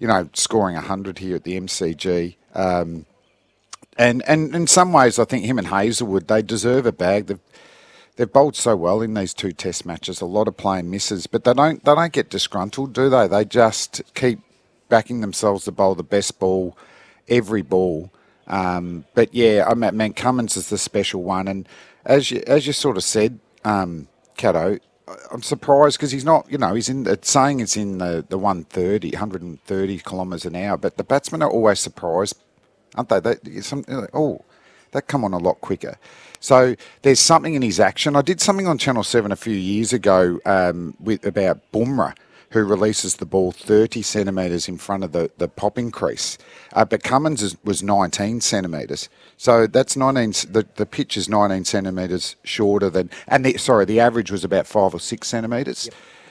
you 0.02 0.08
know, 0.08 0.28
scoring 0.34 0.74
100 0.74 1.18
here 1.20 1.36
at 1.36 1.44
the 1.44 1.56
MCG. 1.60 2.34
Um, 2.56 3.06
and, 3.96 4.20
and 4.26 4.52
in 4.52 4.66
some 4.66 4.92
ways, 4.92 5.16
I 5.20 5.24
think 5.24 5.44
him 5.44 5.58
and 5.58 5.68
Hazlewood, 5.68 6.26
they 6.26 6.42
deserve 6.42 6.86
a 6.86 6.92
bag. 6.92 7.28
They've, 7.28 7.38
they've 8.16 8.32
bowled 8.32 8.56
so 8.56 8.74
well 8.74 9.00
in 9.00 9.14
these 9.14 9.32
two 9.32 9.52
test 9.52 9.86
matches, 9.86 10.20
a 10.20 10.26
lot 10.26 10.48
of 10.48 10.56
playing 10.56 10.90
misses, 10.90 11.28
but 11.28 11.44
they 11.44 11.54
don't, 11.54 11.84
they 11.84 11.94
don't 11.94 12.12
get 12.12 12.30
disgruntled, 12.30 12.92
do 12.92 13.08
they? 13.08 13.28
They 13.28 13.44
just 13.44 14.02
keep 14.16 14.40
backing 14.88 15.20
themselves 15.20 15.66
to 15.66 15.70
bowl 15.70 15.94
the 15.94 16.02
best 16.02 16.40
ball 16.40 16.76
every 17.28 17.62
ball. 17.62 18.10
Um, 18.48 19.04
but 19.14 19.32
yeah, 19.32 19.68
I 19.70 19.74
mean, 19.74 20.14
Cummins 20.14 20.56
is 20.56 20.68
the 20.68 20.78
special 20.78 21.22
one, 21.22 21.46
and 21.46 21.68
as 22.04 22.32
you 22.32 22.42
as 22.48 22.66
you 22.66 22.72
sort 22.72 22.96
of 22.96 23.04
said, 23.04 23.38
um, 23.64 24.08
I'm 25.30 25.42
surprised 25.42 25.98
because 25.98 26.12
he's 26.12 26.24
not, 26.24 26.50
you 26.50 26.58
know, 26.58 26.74
he's 26.74 26.88
in. 26.88 27.06
It's 27.06 27.30
saying 27.30 27.60
it's 27.60 27.76
in 27.76 27.98
the 27.98 28.24
the 28.28 28.38
130, 28.38 29.10
130 29.10 29.98
kilometres 29.98 30.46
an 30.46 30.56
hour, 30.56 30.76
but 30.76 30.96
the 30.96 31.04
batsmen 31.04 31.42
are 31.42 31.50
always 31.50 31.80
surprised, 31.80 32.36
aren't 32.94 33.08
they? 33.08 33.20
They 33.20 33.60
some 33.60 33.84
like, 33.88 34.10
oh, 34.14 34.44
that 34.92 35.08
come 35.08 35.24
on 35.24 35.32
a 35.32 35.38
lot 35.38 35.60
quicker. 35.60 35.98
So 36.40 36.74
there's 37.02 37.20
something 37.20 37.54
in 37.54 37.62
his 37.62 37.80
action. 37.80 38.16
I 38.16 38.22
did 38.22 38.40
something 38.40 38.66
on 38.66 38.78
Channel 38.78 39.02
Seven 39.02 39.32
a 39.32 39.36
few 39.36 39.54
years 39.54 39.92
ago 39.92 40.40
um, 40.44 40.96
with 41.00 41.24
about 41.24 41.60
Bumrah 41.72 42.14
who 42.52 42.64
releases 42.64 43.16
the 43.16 43.26
ball 43.26 43.50
30 43.50 44.02
centimetres 44.02 44.68
in 44.68 44.76
front 44.76 45.04
of 45.04 45.12
the, 45.12 45.30
the 45.38 45.48
popping 45.48 45.90
crease. 45.90 46.36
Uh, 46.72 46.84
but 46.84 47.02
Cummins 47.02 47.42
is, 47.42 47.56
was 47.64 47.82
19 47.82 48.40
centimetres. 48.40 49.08
So 49.36 49.66
that's 49.66 49.96
19, 49.96 50.52
the, 50.52 50.66
the 50.76 50.86
pitch 50.86 51.16
is 51.16 51.28
19 51.28 51.64
centimetres 51.64 52.36
shorter 52.44 52.90
than, 52.90 53.10
and 53.26 53.44
the, 53.44 53.56
sorry, 53.58 53.86
the 53.86 54.00
average 54.00 54.30
was 54.30 54.44
about 54.44 54.66
five 54.66 54.94
or 54.94 55.00
six 55.00 55.28
centimetres. 55.28 55.88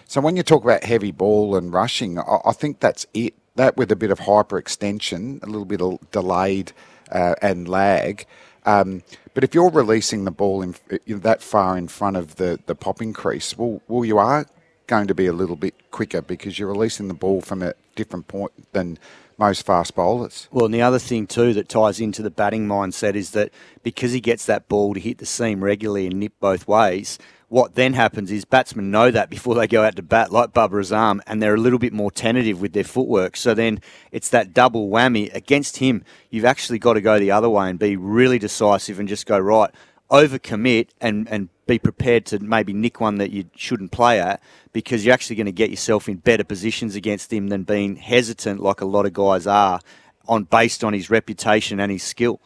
So 0.08 0.22
when 0.22 0.36
you 0.36 0.44
talk 0.44 0.64
about 0.64 0.84
heavy 0.84 1.12
ball 1.12 1.56
and 1.56 1.74
rushing, 1.74 2.20
I, 2.20 2.38
I 2.46 2.54
think 2.54 2.80
that's 2.80 3.06
it. 3.14 3.34
That 3.56 3.76
with 3.76 3.92
a 3.92 3.98
bit 3.98 4.12
of 4.12 4.20
hyperextension, 4.20 5.44
a 5.44 5.46
little 5.46 5.66
bit 5.66 5.82
of 5.82 6.00
delayed 6.12 6.72
uh, 7.12 7.36
and 7.42 7.68
lag. 7.68 8.26
Um, 8.66 9.04
but 9.34 9.44
if 9.44 9.54
you're 9.54 9.70
releasing 9.70 10.24
the 10.24 10.32
ball 10.32 10.62
in, 10.62 10.76
in 11.06 11.22
that 11.22 11.42
far 11.42 11.78
in 11.78 11.88
front 11.88 12.16
of 12.16 12.36
the, 12.36 12.60
the 12.66 12.76
popping 12.76 13.12
crease, 13.12 13.58
well, 13.58 13.82
well, 13.88 14.06
you 14.06 14.18
are 14.20 14.46
going 14.88 15.08
to 15.08 15.16
be 15.16 15.26
a 15.26 15.34
little 15.34 15.56
bit 15.56 15.74
quicker 15.92 16.22
because 16.22 16.60
you're 16.60 16.70
releasing 16.70 17.08
the 17.08 17.14
ball 17.14 17.42
from 17.42 17.62
a 17.62 17.74
different 17.96 18.28
point 18.28 18.52
than 18.74 18.98
most 19.38 19.66
fast 19.66 19.96
bowlers. 19.96 20.48
Well, 20.52 20.66
and 20.66 20.74
the 20.74 20.82
other 20.82 21.00
thing 21.00 21.26
too 21.26 21.54
that 21.54 21.68
ties 21.68 22.00
into 22.00 22.22
the 22.22 22.30
batting 22.30 22.68
mindset 22.68 23.16
is 23.16 23.32
that 23.32 23.52
because 23.84 24.12
he 24.12 24.20
gets 24.20 24.46
that 24.46 24.68
ball 24.68 24.94
to 24.94 25.00
hit 25.00 25.18
the 25.18 25.26
seam 25.26 25.64
regularly 25.64 26.08
and 26.08 26.20
nip 26.20 26.34
both 26.40 26.68
ways, 26.68 27.18
what 27.52 27.76
then 27.76 27.94
happens 27.94 28.32
is 28.32 28.46
batsmen 28.46 28.92
know 28.92 29.12
that 29.12 29.30
before 29.30 29.56
they 29.56 29.68
go 29.68 29.84
out 29.84 29.98
to 29.98 30.02
bat, 30.02 30.32
like 30.32 30.54
Babar 30.54 30.80
Azam, 30.80 31.20
and 31.28 31.42
they're 31.42 31.56
a 31.56 31.60
little 31.60 31.80
bit 31.80 31.92
more 31.92 32.10
tentative 32.10 32.62
with 32.62 32.72
their 32.72 32.86
footwork. 32.86 33.36
So 33.36 33.54
then 33.54 33.82
it's 34.14 34.30
that 34.30 34.54
double 34.54 34.90
whammy 34.90 35.34
against 35.34 35.78
him. 35.78 36.06
You've 36.30 36.46
actually 36.46 36.80
got 36.80 36.94
to 36.94 37.02
go 37.02 37.20
the 37.20 37.32
other 37.32 37.50
way 37.50 37.70
and 37.70 37.78
be 37.78 37.98
really 37.98 38.40
decisive 38.40 39.00
and 39.00 39.10
just 39.10 39.26
go 39.26 39.38
right, 39.38 39.70
overcommit 40.10 40.90
and 41.02 41.28
and 41.28 41.50
be 41.72 41.80
prepared 41.80 42.26
to 42.26 42.40
maybe 42.40 42.74
nick 42.74 43.00
one 43.00 43.18
that 43.18 43.32
you 43.32 43.46
shouldn't 43.56 43.94
play 43.94 44.20
at 44.20 44.44
because 44.74 45.06
you're 45.06 45.14
actually 45.14 45.38
going 45.38 45.46
to 45.46 45.54
get 45.54 45.70
yourself 45.70 46.10
in 46.10 46.18
better 46.18 46.44
positions 46.44 46.96
against 46.96 47.32
him 47.32 47.48
than 47.48 47.64
being 47.64 47.96
hesitant 47.96 48.60
like 48.60 48.82
a 48.82 48.86
lot 48.86 49.06
of 49.06 49.14
guys 49.14 49.48
are 49.48 49.80
on 50.28 50.44
based 50.44 50.84
on 50.84 50.92
his 50.92 51.10
reputation 51.10 51.80
and 51.80 51.90
his 51.90 52.04
skill. 52.04 52.42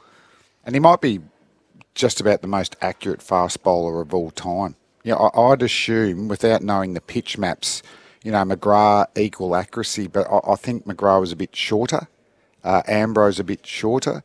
And 0.64 0.76
he 0.76 0.80
might 0.80 1.02
be 1.02 1.22
just 1.96 2.22
about 2.22 2.44
the 2.44 2.48
most 2.48 2.76
accurate 2.82 3.22
fast 3.22 3.64
bowler 3.64 4.00
of 4.00 4.14
all 4.14 4.30
time. 4.30 4.76
Yeah, 5.04 5.16
I, 5.16 5.50
would 5.50 5.64
assume 5.64 6.28
without 6.28 6.62
knowing 6.62 6.94
the 6.94 7.02
pitch 7.02 7.38
maps, 7.38 7.82
you 8.24 8.32
know, 8.32 8.44
McGrath 8.44 9.08
equal 9.18 9.56
accuracy, 9.56 10.06
but 10.06 10.28
I, 10.32 10.52
I 10.54 10.56
think 10.56 10.86
McGrath 10.86 11.22
was 11.22 11.32
a 11.32 11.36
bit 11.36 11.56
shorter. 11.56 12.08
Uh, 12.64 12.84
Ambrose 12.88 13.40
a 13.40 13.44
bit 13.44 13.66
shorter. 13.66 14.24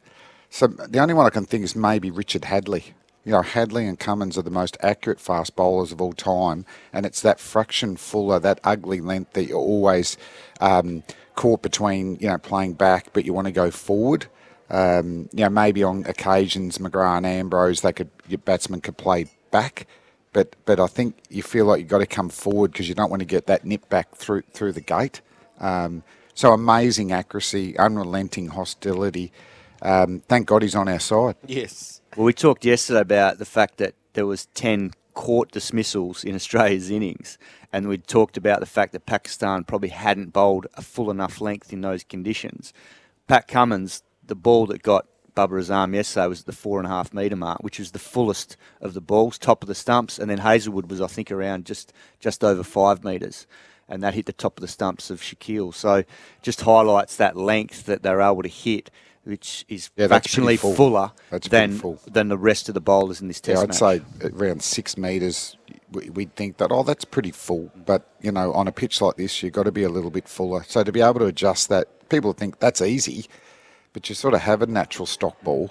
So 0.50 0.66
the 0.66 0.99
only 0.99 1.14
one 1.14 1.26
I 1.26 1.30
can 1.30 1.47
think 1.47 1.64
is 1.64 1.75
maybe 1.75 2.11
Richard 2.11 2.42
Hadlee 2.42 2.92
you 3.25 3.33
know, 3.33 3.43
Hadlee 3.43 3.89
and 3.89 3.99
Cummins 3.99 4.39
are 4.39 4.43
the 4.43 4.50
most 4.50 4.77
accurate 4.83 5.21
fast 5.21 5.55
bowlers 5.55 5.93
of 5.93 6.00
all 6.00 6.12
time, 6.12 6.65
and 6.93 7.05
it's 7.05 7.21
that 7.23 7.39
fraction 7.39 7.97
fuller, 7.97 8.39
that 8.41 8.61
ugly 8.65 9.00
length 9.00 9.35
that 9.35 9.45
you're 9.45 9.59
always 9.59 10.17
um, 10.61 11.03
caught 11.35 11.62
between, 11.62 12.17
you 12.17 12.29
know, 12.29 12.39
playing 12.39 12.75
back, 12.75 13.12
but 13.12 13.25
you 13.25 13.33
want 13.33 13.47
to 13.47 13.53
go 13.53 13.71
forward. 13.71 14.27
Um, 14.71 15.29
you 15.33 15.45
know, 15.45 15.50
maybe 15.50 15.83
on 15.83 16.05
occasions, 16.07 16.79
McGrath 16.79 17.19
and 17.19 17.27
Ambrose, 17.27 17.81
they 17.81 17.93
could 17.93 18.11
your 18.29 18.39
batsman 18.39 18.81
could 18.81 18.97
play 18.97 19.27
back, 19.50 19.87
but 20.33 20.55
but 20.65 20.79
I 20.79 20.87
think 20.87 21.17
you 21.29 21.43
feel 21.43 21.67
like 21.67 21.81
you've 21.81 21.89
got 21.89 21.99
to 21.99 22.07
come 22.07 22.29
forward 22.29 22.73
because 22.73 22.89
you 22.89 22.95
don't 22.95 23.11
want 23.11 23.21
to 23.21 23.27
get 23.27 23.47
that 23.47 23.65
nip 23.65 23.89
back 23.89 24.15
through 24.15 24.43
through 24.53 24.73
the 24.73 24.81
gate. 24.81 25.21
Um, 25.59 26.05
so 26.35 26.53
amazing 26.53 27.12
accuracy, 27.12 27.77
unrelenting 27.77 28.49
hostility. 28.49 29.33
Um, 29.83 30.23
thank 30.29 30.47
God 30.47 30.62
he's 30.62 30.75
on 30.75 30.89
our 30.89 31.00
side. 31.00 31.37
Yes. 31.47 32.00
Well, 32.17 32.26
we 32.26 32.33
talked 32.33 32.64
yesterday 32.64 33.02
about 33.02 33.38
the 33.38 33.45
fact 33.45 33.76
that 33.76 33.95
there 34.14 34.26
was 34.26 34.47
10 34.55 34.90
court 35.14 35.52
dismissals 35.52 36.25
in 36.25 36.35
Australia's 36.35 36.90
innings, 36.90 37.38
and 37.73 37.87
we 37.87 37.99
talked 37.99 38.37
about 38.37 38.59
the 38.59 38.67
fact 38.67 38.93
that 38.93 39.07
Pakistan 39.07 39.62
probably 39.62 39.90
hadn't 39.90 40.33
bowled 40.33 40.67
a 40.75 40.83
full 40.83 41.12
enough 41.12 41.40
length 41.40 41.73
in 41.73 41.83
those 41.83 42.02
conditions. 42.02 42.73
Pat 43.29 43.47
Cummins, 43.47 44.02
the 44.26 44.35
ball 44.35 44.67
that 44.67 44.83
got 44.83 45.07
Babar 45.37 45.61
Azam 45.61 45.95
yesterday 45.95 46.26
was 46.26 46.40
at 46.40 46.47
the 46.47 46.52
four 46.52 46.81
and 46.81 46.87
a 46.88 46.90
half 46.90 47.14
metre 47.14 47.37
mark, 47.37 47.62
which 47.62 47.79
was 47.79 47.93
the 47.93 48.00
fullest 48.00 48.57
of 48.81 48.93
the 48.95 49.00
balls, 49.00 49.38
top 49.38 49.62
of 49.62 49.69
the 49.69 49.75
stumps, 49.76 50.19
and 50.19 50.29
then 50.29 50.38
Hazlewood 50.38 50.90
was, 50.90 51.00
I 51.00 51.07
think, 51.07 51.31
around 51.31 51.64
just 51.64 51.93
just 52.19 52.43
over 52.43 52.64
five 52.64 53.05
metres, 53.05 53.47
and 53.88 54.02
that 54.02 54.14
hit 54.14 54.26
the 54.26 54.33
top 54.33 54.59
of 54.59 54.62
the 54.62 54.69
stumps 54.69 55.11
of 55.11 55.21
Shakeel. 55.21 55.73
So, 55.73 56.02
just 56.43 56.62
highlights 56.62 57.14
that 57.17 57.37
length 57.37 57.87
that 57.87 58.02
they're 58.02 58.21
able 58.21 58.43
to 58.43 58.49
hit 58.49 58.90
which 59.25 59.65
is 59.69 59.91
yeah, 59.97 60.07
fractionally 60.07 60.57
full. 60.57 60.75
fuller 60.75 61.12
than 61.50 61.79
full. 61.79 62.00
than 62.11 62.29
the 62.29 62.39
rest 62.39 62.69
of 62.69 62.75
the 62.75 62.81
bowlers 62.81 63.21
in 63.21 63.29
this 63.29 63.41
test 63.41 63.59
yeah, 63.59 63.62
I'd 63.62 63.69
match. 63.69 64.03
say 64.23 64.31
around 64.33 64.62
six 64.62 64.97
metres, 64.97 65.57
we'd 65.93 66.35
think 66.37 66.57
that 66.57 66.73
oh, 66.73 66.83
that's 66.83 67.05
pretty 67.05 67.31
full. 67.31 67.71
But 67.75 68.09
you 68.21 68.33
know, 68.33 68.53
on 68.53 68.67
a 68.67 68.73
pitch 68.73 69.00
like 69.00 69.17
this, 69.17 69.43
you've 69.43 69.53
got 69.53 69.65
to 69.65 69.73
be 69.73 69.83
a 69.83 69.89
little 69.89 70.11
bit 70.11 70.29
fuller. 70.29 70.65
So 70.67 70.83
to 70.83 70.93
be 70.93 71.00
able 71.00 71.21
to 71.21 71.27
adjust 71.27 71.69
that, 71.69 72.09
people 72.09 72.33
think 72.33 72.59
that's 72.59 72.81
easy, 72.81 73.27
but 73.93 74.09
you 74.09 74.15
sort 74.15 74.35
of 74.35 74.41
have 74.41 74.62
a 74.62 74.67
natural 74.67 75.07
stock 75.07 75.41
ball. 75.43 75.71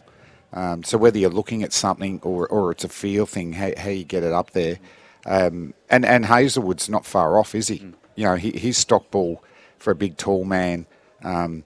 Um, 0.51 0.83
so 0.83 0.97
whether 0.97 1.17
you're 1.19 1.29
looking 1.29 1.61
at 1.61 1.73
something 1.73 2.19
or, 2.23 2.47
or 2.47 2.71
it's 2.71 2.83
a 2.83 2.89
feel 2.89 3.27
thing, 3.27 3.53
how, 3.53 3.71
how 3.77 3.89
you 3.89 4.03
get 4.03 4.23
it 4.23 4.33
up 4.33 4.51
there, 4.51 4.79
um, 5.25 5.73
and 5.89 6.05
and 6.05 6.25
Hazlewood's 6.25 6.89
not 6.89 7.05
far 7.05 7.39
off, 7.39 7.53
is 7.55 7.67
he? 7.67 7.79
Mm. 7.79 7.93
You 8.15 8.25
know, 8.25 8.35
he, 8.35 8.51
his 8.57 8.77
stock 8.77 9.11
ball 9.11 9.43
for 9.77 9.91
a 9.91 9.95
big 9.95 10.17
tall 10.17 10.43
man 10.43 10.85
um, 11.23 11.63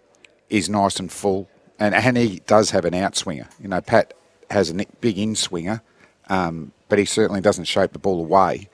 is 0.50 0.70
nice 0.70 1.00
and 1.00 1.12
full 1.12 1.50
and, 1.80 1.96
and 1.96 2.18
he 2.18 2.42
does 2.46 2.72
have 2.72 2.86
an 2.86 2.94
outswinger. 2.94 3.48
You 3.60 3.68
know, 3.68 3.82
Pat 3.82 4.13
has 4.50 4.70
a 4.70 4.86
big 5.01 5.18
in 5.18 5.36
swinger, 5.36 5.82
um, 6.30 6.72
but 6.89 7.00
he 7.00 7.06
certainly 7.06 7.42
doesn't 7.42 7.65
shape 7.65 7.94
the 7.94 8.00
ball 8.00 8.20
away. 8.20 8.70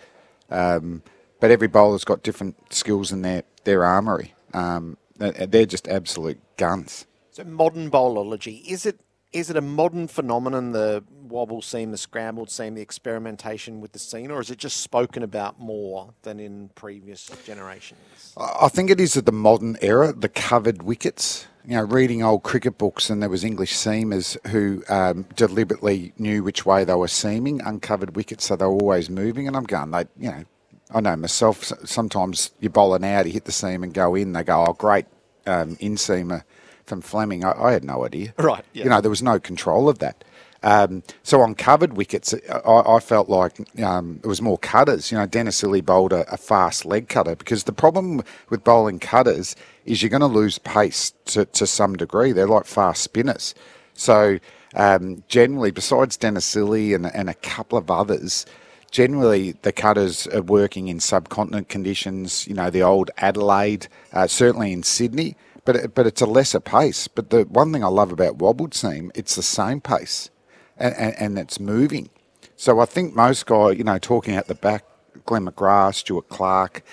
Um, 0.50 1.03
but 1.39 1.51
every 1.51 1.68
bowler's 1.68 2.03
got 2.03 2.24
different 2.24 2.74
skills 2.74 3.12
in 3.12 3.22
their, 3.22 3.44
their 3.63 3.86
armoury. 3.86 4.34
Um, 4.53 4.98
they're 5.18 5.65
just 5.65 5.88
absolute 5.88 6.39
guns. 6.58 7.06
So 7.32 7.44
modern 7.44 7.89
bowlerology, 7.91 8.65
is 8.65 8.86
it 8.86 9.00
is 9.31 9.50
it 9.50 9.57
a 9.57 9.62
modern 9.62 10.07
phenomenon, 10.07 10.71
the 10.71 11.03
wobble 11.21 11.62
seam, 11.62 11.91
the 11.91 11.98
scrambled 11.98 12.50
seam, 12.50 12.74
the 12.74 12.81
experimentation 12.81 13.79
with 13.79 13.91
the 13.91 14.00
seam, 14.00 14.31
or 14.31 14.41
is 14.41 14.50
it 14.50 14.57
just 14.57 14.77
spoken 14.77 15.21
about 15.21 15.59
more 15.59 16.13
than 16.24 16.39
in 16.39 16.69
previous 16.75 17.29
generations? 17.45 18.33
I 18.38 18.69
think 18.69 18.89
it 18.89 19.00
is 19.00 19.15
at 19.15 19.25
the 19.25 19.31
modern 19.31 19.77
era, 19.81 20.13
the 20.13 20.29
covered 20.29 20.83
wickets. 20.83 21.45
You 21.65 21.75
know, 21.75 21.83
reading 21.83 22.24
old 22.24 22.41
cricket 22.41 22.79
books, 22.79 23.12
and 23.12 23.21
there 23.21 23.29
was 23.29 23.43
English 23.43 23.75
seamers 23.75 24.38
who 24.48 24.83
um, 24.89 25.25
deliberately 25.36 26.13
knew 26.17 26.43
which 26.43 26.65
way 26.65 26.83
they 26.83 26.95
were 26.95 27.07
seaming, 27.07 27.62
uncovered 27.62 28.15
wickets, 28.15 28.45
so 28.45 28.55
they 28.55 28.65
were 28.65 28.71
always 28.71 29.09
moving. 29.09 29.48
And 29.48 29.55
I'm 29.55 29.65
going, 29.65 29.91
they, 29.91 30.05
you 30.17 30.31
know, 30.31 30.45
I 30.91 31.01
know 31.01 31.15
myself. 31.15 31.71
Sometimes 31.86 32.51
you 32.59 32.69
bowl 32.69 32.95
an 32.95 33.03
out, 33.03 33.27
you 33.27 33.33
hit 33.33 33.45
the 33.45 33.51
seam 33.51 33.83
and 33.83 33.93
go 33.93 34.15
in. 34.15 34.33
They 34.33 34.43
go, 34.43 34.65
oh, 34.67 34.74
great, 34.74 35.05
um, 35.45 35.77
in 35.79 35.95
seamer 35.95 36.43
from 36.89 37.01
Fleming. 37.01 37.46
I, 37.46 37.51
I, 37.51 37.72
had 37.72 37.86
no 37.86 38.05
idea. 38.05 38.34
Right. 38.38 38.65
Yeah. 38.74 38.84
You 38.84 38.89
know, 38.89 39.00
there 39.00 39.10
was 39.10 39.24
no 39.24 39.39
control 39.39 39.88
of 39.88 40.00
that. 40.00 40.24
Um, 40.62 41.03
so 41.24 41.39
on 41.39 41.55
covered 41.55 41.93
wickets, 41.93 42.34
I, 42.34 42.69
I 42.69 43.00
felt 43.00 43.29
like 43.29 43.58
um, 43.81 44.19
it 44.24 44.27
was 44.27 44.41
more 44.41 44.58
cutters. 44.58 45.12
You 45.12 45.17
know, 45.17 45.25
Dennis 45.25 45.62
Lillee 45.62 45.86
bowled 45.86 46.12
a, 46.12 46.29
a, 46.31 46.36
fast 46.36 46.86
leg 46.86 47.08
cutter 47.08 47.36
because 47.36 47.63
the 47.63 47.72
problem 47.72 48.22
with 48.50 48.65
bowling 48.65 49.00
cutters 49.00 49.55
is 49.86 50.01
you're 50.01 50.10
going 50.10 50.19
to 50.19 50.27
lose 50.27 50.60
pace 50.60 51.13
to, 51.25 51.46
to 51.46 51.65
some 51.65 51.96
degree. 51.96 52.34
They're 52.34 52.48
like 52.48 52.65
fast 52.65 53.03
spinners. 53.03 53.55
So 53.93 54.39
um, 54.75 55.24
generally, 55.29 55.72
besides 55.72 56.17
Dennis 56.17 56.53
Lillee 56.53 56.93
and, 56.93 57.05
and 57.05 57.29
a 57.29 57.36
couple 57.36 57.77
of 57.77 57.89
others, 57.89 58.46
generally 58.91 59.53
the 59.62 59.72
cutters 59.72 60.27
are 60.27 60.41
working 60.41 60.89
in 60.89 61.00
subcontinent 61.00 61.69
conditions. 61.69 62.48
You 62.48 62.55
know, 62.55 62.69
the 62.69 62.84
old 62.84 63.12
Adelaide, 63.17 63.88
uh, 64.12 64.27
certainly 64.27 64.74
in 64.74 64.84
Sydney 64.84 65.38
but 65.66 65.75
it, 65.75 65.96
but 65.96 66.08
it's 66.08 66.22
a 66.22 66.25
lesser 66.25 66.60
pace. 66.60 67.08
But 67.08 67.30
the 67.30 67.44
one 67.44 67.72
thing 67.74 67.84
I 67.84 67.88
love 67.88 68.12
about 68.12 68.38
wobbled 68.38 68.74
seam, 68.74 69.12
it's 69.16 69.36
the 69.36 69.44
same 69.44 69.82
pace, 69.82 70.30
and, 70.78 70.96
and, 70.96 71.16
and 71.20 71.39
it's 71.39 71.60
moving. 71.60 72.10
So 72.56 72.80
I 72.80 72.86
think 72.86 73.16
most 73.16 73.46
guys, 73.46 73.78
you 73.78 73.84
know, 73.84 73.98
talking 73.98 74.36
at 74.36 74.48
the 74.48 74.56
back, 74.56 74.84
Glenn 75.25 75.46
McGrath, 75.46 75.96
Stuart 75.96 76.30
Clark, 76.30 76.84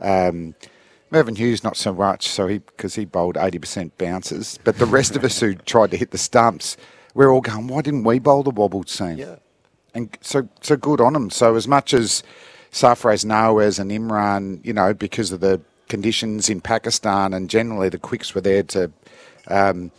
um, 0.00 0.54
Mervyn 1.10 1.36
Hughes 1.36 1.62
not 1.62 1.76
so 1.76 1.92
much, 1.92 2.26
so 2.28 2.46
he 2.46 2.58
because 2.58 2.94
he 2.94 3.04
bowled 3.04 3.36
eighty 3.36 3.58
percent 3.58 3.96
bounces. 3.98 4.58
But 4.64 4.78
the 4.78 4.86
rest 4.86 5.14
of 5.16 5.24
us 5.24 5.40
who 5.40 5.54
tried 5.66 5.90
to 5.90 5.96
hit 5.96 6.10
the 6.10 6.18
stumps, 6.18 6.76
we're 7.14 7.30
all 7.30 7.42
going, 7.42 7.66
why 7.66 7.82
didn't 7.82 8.04
we 8.04 8.18
bowl 8.18 8.42
the 8.42 8.50
wobbled 8.50 8.88
seam? 8.88 9.18
Yeah. 9.18 9.36
And 9.94 10.16
so 10.22 10.48
so 10.62 10.76
good 10.76 11.00
on 11.00 11.12
them. 11.12 11.28
So 11.28 11.54
as 11.54 11.68
much 11.68 11.92
as 11.92 12.22
Sarfaraz 12.72 13.26
Nawaz 13.26 13.78
and 13.78 13.90
Imran, 13.90 14.64
you 14.64 14.72
know, 14.72 14.94
because 14.94 15.30
of 15.32 15.40
the 15.40 15.60
conditions 15.92 16.48
in 16.48 16.62
Pakistan, 16.62 17.34
and 17.34 17.50
generally 17.50 17.90
the 17.90 17.98
quicks 17.98 18.34
were 18.34 18.40
there 18.40 18.62
to 18.62 18.90
um, 19.48 19.90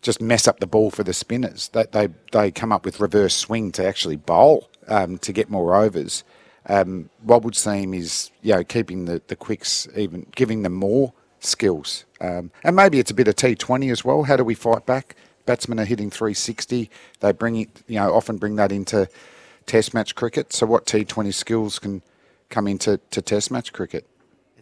just 0.00 0.22
mess 0.22 0.48
up 0.48 0.58
the 0.58 0.66
ball 0.66 0.90
for 0.90 1.04
the 1.04 1.12
spinners. 1.12 1.68
They, 1.74 1.84
they, 1.92 2.08
they 2.32 2.50
come 2.50 2.72
up 2.72 2.86
with 2.86 2.98
reverse 2.98 3.34
swing 3.34 3.70
to 3.72 3.86
actually 3.86 4.16
bowl 4.16 4.70
um, 4.88 5.18
to 5.18 5.34
get 5.34 5.50
more 5.50 5.76
overs. 5.76 6.24
Um, 6.66 7.10
what 7.22 7.42
would 7.42 7.54
seem 7.54 7.92
is 7.92 8.30
you 8.40 8.54
know 8.54 8.64
keeping 8.64 9.04
the, 9.04 9.20
the 9.26 9.36
quicks 9.36 9.86
even 9.94 10.24
giving 10.34 10.62
them 10.62 10.72
more 10.72 11.12
skills, 11.40 12.06
um, 12.22 12.50
and 12.62 12.74
maybe 12.74 12.98
it's 12.98 13.10
a 13.10 13.14
bit 13.14 13.28
of 13.28 13.36
T20 13.36 13.92
as 13.92 14.02
well. 14.02 14.22
How 14.22 14.38
do 14.38 14.44
we 14.44 14.54
fight 14.54 14.86
back? 14.86 15.14
Batsmen 15.44 15.78
are 15.78 15.84
hitting 15.84 16.08
360. 16.08 16.88
They 17.20 17.32
bring 17.32 17.56
it, 17.56 17.68
you 17.86 17.96
know, 17.96 18.14
often 18.14 18.38
bring 18.38 18.56
that 18.56 18.72
into 18.72 19.10
Test 19.66 19.92
match 19.92 20.14
cricket. 20.14 20.54
So 20.54 20.64
what 20.64 20.86
T20 20.86 21.34
skills 21.34 21.78
can 21.78 22.00
come 22.48 22.66
into 22.66 22.98
to 23.10 23.20
Test 23.20 23.50
match 23.50 23.74
cricket? 23.74 24.06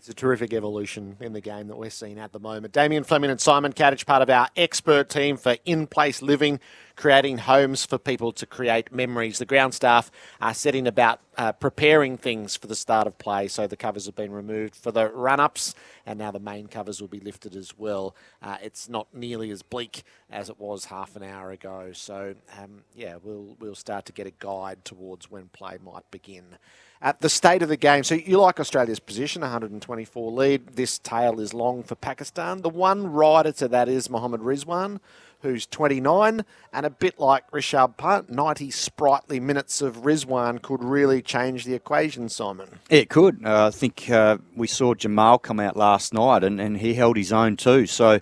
It's 0.03 0.09
a 0.09 0.15
terrific 0.15 0.53
evolution 0.53 1.17
in 1.21 1.33
the 1.33 1.41
game 1.41 1.69
that 1.69 1.77
we're 1.77 1.89
seeing 1.89 2.19
at 2.19 2.33
the 2.33 2.41
moment. 2.41 2.75
Damien 2.75 3.05
Fleming 3.05 3.31
and 3.31 3.41
Simon 3.41 3.73
Katich, 3.73 4.05
part 4.05 4.21
of 4.21 4.29
our 4.29 4.49
expert 4.57 5.09
team 5.09 5.37
for 5.37 5.55
in 5.65 5.87
place 5.87 6.21
living. 6.21 6.59
creating 6.97 7.39
homes 7.39 7.85
for 7.85 7.99
people 7.99 8.33
to 8.33 8.47
create 8.47 8.93
memories. 8.93 9.39
The 9.39 9.47
ground 9.47 9.75
staff 9.75 10.11
are 10.41 10.55
setting 10.55 10.87
about 10.87 11.21
uh, 11.37 11.53
preparing 11.53 12.19
things 12.19 12.57
for 12.57 12.67
the 12.67 12.77
start 12.77 13.07
of 13.07 13.19
play, 13.19 13.49
so 13.49 13.67
the 13.67 13.77
covers 13.77 14.07
have 14.07 14.15
been 14.15 14.33
removed 14.33 14.77
for 14.77 14.93
the 14.93 15.09
run 15.09 15.41
ups, 15.41 15.75
and 16.05 16.19
now 16.19 16.31
the 16.31 16.41
main 16.41 16.67
covers 16.67 17.01
will 17.01 17.09
be 17.09 17.21
lifted 17.21 17.57
as 17.57 17.77
well. 17.79 18.15
Uh, 18.43 18.59
it's 18.63 18.89
not 18.89 19.09
nearly 19.15 19.51
as 19.51 19.63
bleak 19.63 20.03
as 20.31 20.49
it 20.49 20.59
was 20.59 20.87
half 20.87 21.17
an 21.17 21.23
hour 21.23 21.51
ago, 21.51 21.91
so 21.93 22.35
um, 22.59 22.83
yeah, 22.95 23.17
we'll, 23.23 23.57
we'll 23.59 23.75
start 23.75 24.05
to 24.07 24.13
get 24.13 24.27
a 24.27 24.33
guide 24.39 24.85
towards 24.85 25.31
when 25.31 25.49
play 25.49 25.79
might 25.83 26.11
begin 26.11 26.59
at 27.03 27.21
the 27.21 27.29
state 27.29 27.63
of 27.63 27.69
the 27.69 27.77
game. 27.77 28.05
So 28.05 28.15
you 28.15 28.39
like 28.39 28.61
Australia's 28.61 29.01
position, 29.01 29.43
124 29.43 30.31
lead. 30.31 30.69
This 30.77 30.99
tail 30.99 31.41
is 31.41 31.53
long 31.53 31.83
for 31.83 31.97
Pakistan. 31.97 32.63
The 32.63 32.69
one 32.69 33.09
rider 33.13 33.53
to 33.53 33.69
that 33.69 33.89
is 33.89 34.09
Mohammad 34.09 34.41
Rizwan, 34.41 35.01
who's 35.41 35.67
29, 35.67 36.45
and 36.73 36.87
a 36.87 36.91
bit 36.91 37.19
like 37.19 37.51
Rishabh 37.51 37.97
Pant, 37.97 38.31
90 38.31 38.71
sprightly 38.71 39.41
minutes 39.41 39.83
of 39.83 40.03
Rizwan 40.03 40.63
could 40.63 40.85
really 40.85 41.21
change 41.21 41.65
the 41.65 41.75
equation, 41.75 42.29
Simon. 42.29 42.79
It 42.89 43.11
could. 43.11 43.45
Uh, 43.45 43.67
I 43.67 43.71
think 43.73 44.09
uh, 44.09 44.39
we 44.55 44.69
saw 44.69 44.95
Jamal 44.95 45.41
come 45.41 45.59
out 45.59 45.77
last 45.77 46.15
night, 46.15 46.45
and, 46.45 46.61
and 46.61 46.79
he 46.79 46.95
held 46.95 47.17
his 47.17 47.33
own 47.33 47.57
too. 47.57 47.87
So 47.87 48.21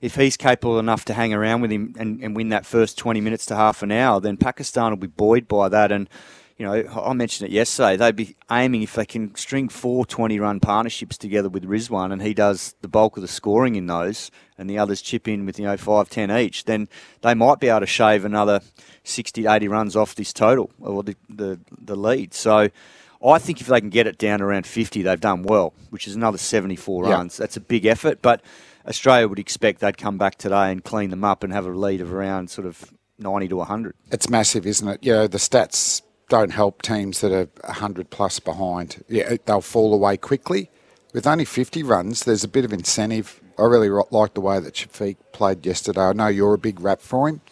if 0.00 0.14
he's 0.14 0.38
capable 0.38 0.78
enough 0.78 1.04
to 1.04 1.12
hang 1.12 1.34
around 1.34 1.60
with 1.60 1.70
him 1.70 1.94
and, 1.98 2.22
and 2.22 2.34
win 2.34 2.48
that 2.48 2.64
first 2.64 2.96
20 2.96 3.20
minutes 3.20 3.44
to 3.46 3.56
half 3.56 3.82
an 3.82 3.92
hour, 3.92 4.20
then 4.20 4.38
Pakistan 4.38 4.90
will 4.90 4.96
be 4.96 5.06
buoyed 5.06 5.46
by 5.46 5.68
that. 5.68 5.92
And 5.92 6.08
you 6.58 6.66
know, 6.66 6.84
I 7.02 7.12
mentioned 7.12 7.50
it 7.50 7.52
yesterday. 7.54 7.96
They'd 7.96 8.16
be 8.16 8.36
aiming 8.50 8.82
if 8.82 8.94
they 8.94 9.06
can 9.06 9.34
string 9.34 9.68
four 9.68 10.04
20 10.06 10.38
run 10.38 10.60
partnerships 10.60 11.16
together 11.18 11.48
with 11.48 11.64
Rizwan 11.64 12.12
and 12.12 12.22
he 12.22 12.34
does 12.34 12.74
the 12.82 12.88
bulk 12.88 13.16
of 13.16 13.22
the 13.22 13.28
scoring 13.28 13.74
in 13.74 13.86
those 13.86 14.30
and 14.58 14.68
the 14.68 14.78
others 14.78 15.02
chip 15.02 15.26
in 15.26 15.46
with, 15.46 15.58
you 15.58 15.64
know, 15.64 15.76
5 15.76 16.08
10 16.08 16.30
each, 16.30 16.64
then 16.64 16.88
they 17.22 17.34
might 17.34 17.58
be 17.60 17.68
able 17.68 17.80
to 17.80 17.86
shave 17.86 18.24
another 18.24 18.60
60 19.04 19.46
80 19.46 19.68
runs 19.68 19.96
off 19.96 20.14
this 20.14 20.32
total 20.32 20.70
or 20.80 21.02
the, 21.02 21.16
the, 21.28 21.58
the 21.80 21.96
lead. 21.96 22.34
So 22.34 22.68
I 23.24 23.38
think 23.38 23.60
if 23.60 23.66
they 23.68 23.80
can 23.80 23.90
get 23.90 24.06
it 24.06 24.18
down 24.18 24.42
around 24.42 24.66
50, 24.66 25.02
they've 25.02 25.20
done 25.20 25.42
well, 25.42 25.72
which 25.90 26.06
is 26.06 26.14
another 26.14 26.38
74 26.38 27.04
Yeah. 27.08 27.12
runs. 27.14 27.36
That's 27.36 27.56
a 27.56 27.60
big 27.60 27.86
effort, 27.86 28.20
but 28.22 28.42
Australia 28.86 29.28
would 29.28 29.38
expect 29.38 29.80
they'd 29.80 29.96
come 29.96 30.18
back 30.18 30.36
today 30.38 30.70
and 30.72 30.82
clean 30.84 31.10
them 31.10 31.24
up 31.24 31.44
and 31.44 31.52
have 31.52 31.66
a 31.66 31.70
lead 31.70 32.00
of 32.00 32.12
around 32.12 32.50
sort 32.50 32.66
of 32.66 32.92
90 33.18 33.48
to 33.48 33.56
100. 33.56 33.94
It's 34.10 34.28
massive, 34.28 34.66
isn't 34.66 34.88
it? 34.88 34.98
You 35.02 35.12
know, 35.12 35.26
the 35.28 35.38
stats 35.38 36.02
don't 36.32 36.52
help 36.52 36.80
teams 36.80 37.20
that 37.20 37.30
are 37.30 37.46
100 37.64 38.08
plus 38.08 38.40
behind. 38.40 39.04
Yeah, 39.06 39.36
they'll 39.44 39.60
fall 39.60 39.92
away 39.92 40.16
quickly. 40.16 40.70
With 41.12 41.26
only 41.26 41.44
50 41.44 41.82
runs, 41.82 42.24
there's 42.24 42.42
a 42.42 42.48
bit 42.48 42.64
of 42.64 42.72
incentive. 42.72 43.38
I 43.58 43.64
really 43.64 43.90
like 44.10 44.32
the 44.32 44.40
way 44.40 44.58
that 44.58 44.72
Shafiq 44.72 45.16
played 45.32 45.66
yesterday. 45.66 46.00
I 46.00 46.14
know 46.14 46.28
you're 46.28 46.54
a 46.54 46.58
big 46.58 46.80
rap 46.80 47.02
for 47.02 47.28
him. 47.28 47.42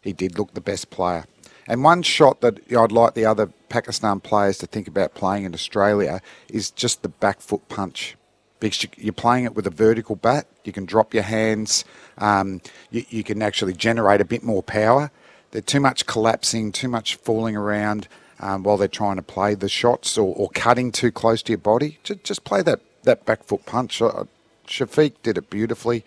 He 0.00 0.12
did 0.12 0.38
look 0.38 0.54
the 0.54 0.60
best 0.60 0.90
player. 0.90 1.24
And 1.66 1.82
one 1.82 2.02
shot 2.02 2.40
that 2.40 2.60
I'd 2.72 2.92
like 2.92 3.14
the 3.14 3.24
other 3.26 3.48
Pakistan 3.68 4.20
players 4.20 4.58
to 4.58 4.66
think 4.66 4.86
about 4.86 5.14
playing 5.14 5.42
in 5.42 5.52
Australia 5.52 6.20
is 6.48 6.70
just 6.70 7.02
the 7.02 7.08
back 7.08 7.40
foot 7.40 7.68
punch. 7.68 8.16
Because 8.60 8.84
you- 8.84 8.90
you're 8.96 9.12
playing 9.12 9.44
it 9.44 9.56
with 9.56 9.66
a 9.66 9.70
vertical 9.70 10.14
bat, 10.14 10.46
you 10.62 10.72
can 10.72 10.84
drop 10.84 11.14
your 11.14 11.24
hands, 11.24 11.84
um, 12.18 12.60
you, 12.92 13.04
you 13.08 13.24
can 13.24 13.42
actually 13.42 13.72
generate 13.72 14.20
a 14.20 14.24
bit 14.24 14.44
more 14.44 14.62
power. 14.62 15.10
There's 15.50 15.64
too 15.64 15.80
much 15.80 16.06
collapsing, 16.06 16.72
too 16.72 16.88
much 16.88 17.16
falling 17.16 17.56
around 17.56 18.08
um, 18.40 18.62
while 18.62 18.76
they're 18.76 18.88
trying 18.88 19.16
to 19.16 19.22
play 19.22 19.54
the 19.54 19.68
shots 19.68 20.18
or, 20.18 20.34
or 20.34 20.50
cutting 20.50 20.92
too 20.92 21.10
close 21.10 21.42
to 21.42 21.52
your 21.52 21.58
body. 21.58 21.98
Just, 22.02 22.24
just 22.24 22.44
play 22.44 22.62
that, 22.62 22.80
that 23.04 23.24
back 23.24 23.44
foot 23.44 23.64
punch. 23.66 24.02
Uh, 24.02 24.24
Shafiq 24.66 25.14
did 25.22 25.38
it 25.38 25.50
beautifully. 25.50 26.04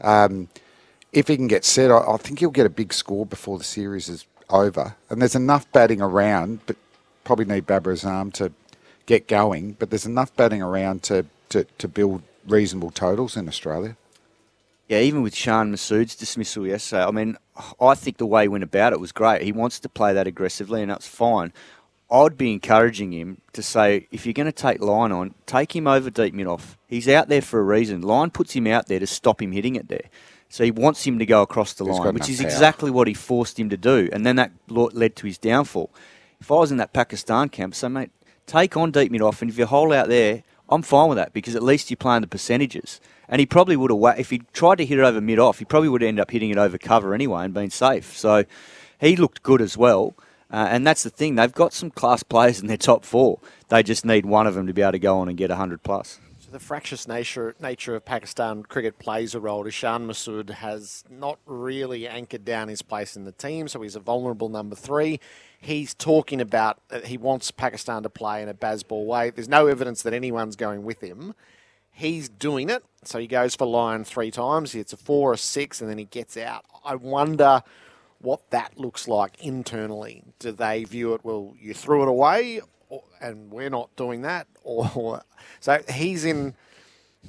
Um, 0.00 0.48
if 1.12 1.28
he 1.28 1.36
can 1.36 1.48
get 1.48 1.64
set, 1.64 1.90
I, 1.90 1.98
I 1.98 2.16
think 2.16 2.38
he'll 2.38 2.50
get 2.50 2.66
a 2.66 2.70
big 2.70 2.92
score 2.92 3.26
before 3.26 3.58
the 3.58 3.64
series 3.64 4.08
is 4.08 4.26
over. 4.48 4.96
And 5.08 5.20
there's 5.20 5.36
enough 5.36 5.70
batting 5.72 6.00
around, 6.00 6.60
but 6.66 6.76
probably 7.24 7.44
need 7.44 7.66
Babar 7.66 7.92
Azam 7.92 8.32
to 8.34 8.52
get 9.06 9.28
going. 9.28 9.76
But 9.78 9.90
there's 9.90 10.06
enough 10.06 10.34
batting 10.36 10.62
around 10.62 11.02
to, 11.04 11.26
to, 11.50 11.64
to 11.78 11.88
build 11.88 12.22
reasonable 12.46 12.90
totals 12.90 13.36
in 13.36 13.46
Australia. 13.46 13.96
Yeah, 14.90 14.98
even 14.98 15.22
with 15.22 15.36
Shan 15.36 15.72
Masood's 15.72 16.16
dismissal 16.16 16.66
yesterday, 16.66 17.04
I 17.04 17.12
mean, 17.12 17.36
I 17.80 17.94
think 17.94 18.16
the 18.16 18.26
way 18.26 18.42
he 18.42 18.48
went 18.48 18.64
about 18.64 18.92
it 18.92 18.98
was 18.98 19.12
great. 19.12 19.42
He 19.42 19.52
wants 19.52 19.78
to 19.78 19.88
play 19.88 20.12
that 20.12 20.26
aggressively, 20.26 20.82
and 20.82 20.90
that's 20.90 21.06
fine. 21.06 21.52
I'd 22.10 22.36
be 22.36 22.52
encouraging 22.52 23.12
him 23.12 23.40
to 23.52 23.62
say, 23.62 24.08
if 24.10 24.26
you're 24.26 24.32
going 24.32 24.46
to 24.46 24.52
take 24.52 24.80
Lyon 24.80 25.12
on, 25.12 25.34
take 25.46 25.76
him 25.76 25.86
over 25.86 26.10
deep 26.10 26.34
mid 26.34 26.48
off. 26.48 26.76
He's 26.88 27.06
out 27.06 27.28
there 27.28 27.40
for 27.40 27.60
a 27.60 27.62
reason. 27.62 28.00
Lyon 28.00 28.32
puts 28.32 28.52
him 28.52 28.66
out 28.66 28.88
there 28.88 28.98
to 28.98 29.06
stop 29.06 29.40
him 29.40 29.52
hitting 29.52 29.76
it 29.76 29.86
there. 29.86 30.10
So 30.48 30.64
he 30.64 30.72
wants 30.72 31.06
him 31.06 31.20
to 31.20 31.26
go 31.26 31.42
across 31.42 31.74
the 31.74 31.84
He's 31.84 31.96
line, 31.96 32.12
which 32.12 32.28
is 32.28 32.38
power. 32.40 32.48
exactly 32.48 32.90
what 32.90 33.06
he 33.06 33.14
forced 33.14 33.60
him 33.60 33.68
to 33.68 33.76
do. 33.76 34.08
And 34.12 34.26
then 34.26 34.34
that 34.34 34.50
led 34.66 35.14
to 35.14 35.26
his 35.28 35.38
downfall. 35.38 35.90
If 36.40 36.50
I 36.50 36.56
was 36.56 36.72
in 36.72 36.78
that 36.78 36.92
Pakistan 36.92 37.48
camp, 37.48 37.76
so 37.76 37.88
mate, 37.88 38.10
take 38.44 38.76
on 38.76 38.90
deep 38.90 39.12
mid 39.12 39.22
off, 39.22 39.40
and 39.40 39.48
if 39.52 39.56
you 39.56 39.66
hole 39.66 39.92
out 39.92 40.08
there, 40.08 40.42
I'm 40.68 40.82
fine 40.82 41.08
with 41.08 41.16
that 41.16 41.32
because 41.32 41.54
at 41.54 41.62
least 41.62 41.90
you're 41.90 41.96
playing 41.96 42.22
the 42.22 42.26
percentages. 42.26 43.00
And 43.30 43.38
he 43.38 43.46
probably 43.46 43.76
would 43.76 43.92
have, 43.92 44.18
if 44.18 44.28
he 44.28 44.42
tried 44.52 44.78
to 44.78 44.84
hit 44.84 44.98
it 44.98 45.02
over 45.02 45.20
mid 45.20 45.38
off, 45.38 45.60
he 45.60 45.64
probably 45.64 45.88
would 45.88 46.02
ended 46.02 46.20
up 46.20 46.32
hitting 46.32 46.50
it 46.50 46.58
over 46.58 46.76
cover 46.76 47.14
anyway 47.14 47.44
and 47.44 47.54
been 47.54 47.70
safe. 47.70 48.16
So 48.18 48.44
he 49.00 49.14
looked 49.16 49.42
good 49.44 49.62
as 49.62 49.78
well. 49.78 50.14
Uh, 50.52 50.66
and 50.68 50.84
that's 50.84 51.04
the 51.04 51.10
thing, 51.10 51.36
they've 51.36 51.52
got 51.52 51.72
some 51.72 51.92
class 51.92 52.24
players 52.24 52.60
in 52.60 52.66
their 52.66 52.76
top 52.76 53.04
four. 53.04 53.38
They 53.68 53.84
just 53.84 54.04
need 54.04 54.26
one 54.26 54.48
of 54.48 54.54
them 54.54 54.66
to 54.66 54.72
be 54.72 54.82
able 54.82 54.92
to 54.92 54.98
go 54.98 55.18
on 55.20 55.28
and 55.28 55.38
get 55.38 55.48
100 55.48 55.84
plus. 55.84 56.18
So 56.40 56.50
the 56.50 56.58
fractious 56.58 57.06
nature 57.06 57.54
nature 57.60 57.94
of 57.94 58.04
Pakistan 58.04 58.64
cricket 58.64 58.98
plays 58.98 59.36
a 59.36 59.40
role. 59.40 59.64
Ishan 59.64 60.08
Masood 60.08 60.50
has 60.50 61.04
not 61.08 61.38
really 61.46 62.08
anchored 62.08 62.44
down 62.44 62.66
his 62.66 62.82
place 62.82 63.14
in 63.14 63.24
the 63.24 63.30
team, 63.30 63.68
so 63.68 63.80
he's 63.82 63.94
a 63.94 64.00
vulnerable 64.00 64.48
number 64.48 64.74
three. 64.74 65.20
He's 65.60 65.94
talking 65.94 66.40
about 66.40 66.80
uh, 66.90 67.00
he 67.02 67.16
wants 67.16 67.52
Pakistan 67.52 68.02
to 68.02 68.10
play 68.10 68.42
in 68.42 68.48
a 68.48 68.54
Bazball 68.54 69.06
way. 69.06 69.30
There's 69.30 69.48
no 69.48 69.68
evidence 69.68 70.02
that 70.02 70.12
anyone's 70.12 70.56
going 70.56 70.82
with 70.82 71.00
him. 71.00 71.34
He's 72.00 72.30
doing 72.30 72.70
it, 72.70 72.82
so 73.04 73.18
he 73.18 73.26
goes 73.26 73.54
for 73.54 73.66
Lyon 73.66 74.04
three 74.04 74.30
times. 74.30 74.74
It's 74.74 74.94
a 74.94 74.96
four, 74.96 75.34
a 75.34 75.36
six, 75.36 75.82
and 75.82 75.90
then 75.90 75.98
he 75.98 76.06
gets 76.06 76.34
out. 76.34 76.64
I 76.82 76.94
wonder 76.94 77.62
what 78.22 78.50
that 78.52 78.78
looks 78.78 79.06
like 79.06 79.38
internally. 79.38 80.22
Do 80.38 80.50
they 80.50 80.84
view 80.84 81.12
it? 81.12 81.20
Well, 81.22 81.54
you 81.60 81.74
threw 81.74 82.00
it 82.00 82.08
away, 82.08 82.62
and 83.20 83.50
we're 83.50 83.68
not 83.68 83.94
doing 83.96 84.22
that, 84.22 84.46
or 84.62 85.20
so 85.60 85.82
he's 85.92 86.24
in. 86.24 86.54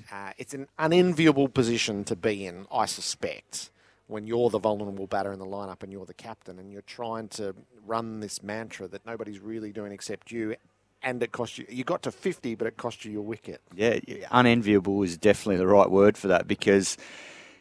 Uh, 0.10 0.32
it's 0.38 0.54
an 0.54 0.70
unenviable 0.80 1.50
position 1.50 2.06
to 2.06 2.16
be 2.16 2.46
in, 2.46 2.66
I 2.72 2.86
suspect, 2.86 3.72
when 4.08 4.26
you're 4.26 4.50
the 4.50 4.60
vulnerable 4.60 5.06
batter 5.06 5.34
in 5.34 5.40
the 5.40 5.46
lineup 5.46 5.84
and 5.84 5.92
you're 5.92 6.06
the 6.06 6.14
captain, 6.14 6.60
and 6.60 6.72
you're 6.72 6.82
trying 6.84 7.28
to 7.28 7.54
run 7.86 8.22
this 8.22 8.42
mantra 8.42 8.88
that 8.88 9.06
nobody's 9.06 9.40
really 9.42 9.74
doing 9.74 9.92
except 9.92 10.32
you, 10.32 10.56
and 11.04 11.22
it 11.24 11.32
cost 11.32 11.58
you. 11.58 11.66
You 11.70 11.84
got 11.84 12.04
to 12.04 12.12
50, 12.12 12.56
but 12.56 12.68
it 12.68 12.78
cost 12.78 13.06
you 13.06 13.12
your 13.12 13.22
wicket. 13.22 13.62
Yeah, 13.74 14.00
unenviable 14.32 15.04
is 15.04 15.18
definitely 15.18 15.58
the 15.58 15.68
right 15.68 15.90
word 15.90 16.18
for 16.18 16.28
that 16.28 16.48
because 16.48 16.98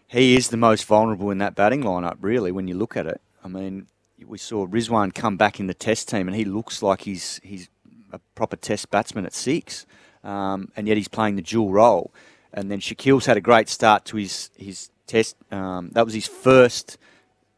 he 0.06 0.36
is 0.36 0.48
the 0.48 0.56
most 0.56 0.84
vulnerable 0.84 1.30
in 1.30 1.38
that 1.38 1.54
batting 1.54 1.82
lineup, 1.82 2.16
really, 2.20 2.52
when 2.52 2.68
you 2.68 2.74
look 2.74 2.96
at 2.96 3.06
it. 3.06 3.20
I 3.44 3.48
mean, 3.48 3.86
we 4.26 4.38
saw 4.38 4.66
Rizwan 4.66 5.14
come 5.14 5.36
back 5.36 5.60
in 5.60 5.66
the 5.66 5.74
test 5.74 6.08
team 6.08 6.28
and 6.28 6.36
he 6.36 6.44
looks 6.44 6.82
like 6.82 7.02
he's, 7.02 7.40
he's 7.42 7.68
a 8.12 8.18
proper 8.34 8.56
test 8.56 8.90
batsman 8.90 9.24
at 9.24 9.32
six, 9.32 9.86
um, 10.24 10.70
and 10.76 10.86
yet 10.86 10.96
he's 10.96 11.08
playing 11.08 11.36
the 11.36 11.42
dual 11.42 11.70
role. 11.70 12.12
And 12.52 12.70
then 12.70 12.80
Shakeel's 12.80 13.26
had 13.26 13.36
a 13.36 13.40
great 13.40 13.68
start 13.68 14.04
to 14.06 14.16
his, 14.16 14.50
his 14.56 14.90
test. 15.06 15.36
Um, 15.52 15.90
that 15.92 16.04
was 16.04 16.14
his 16.14 16.26
first 16.26 16.98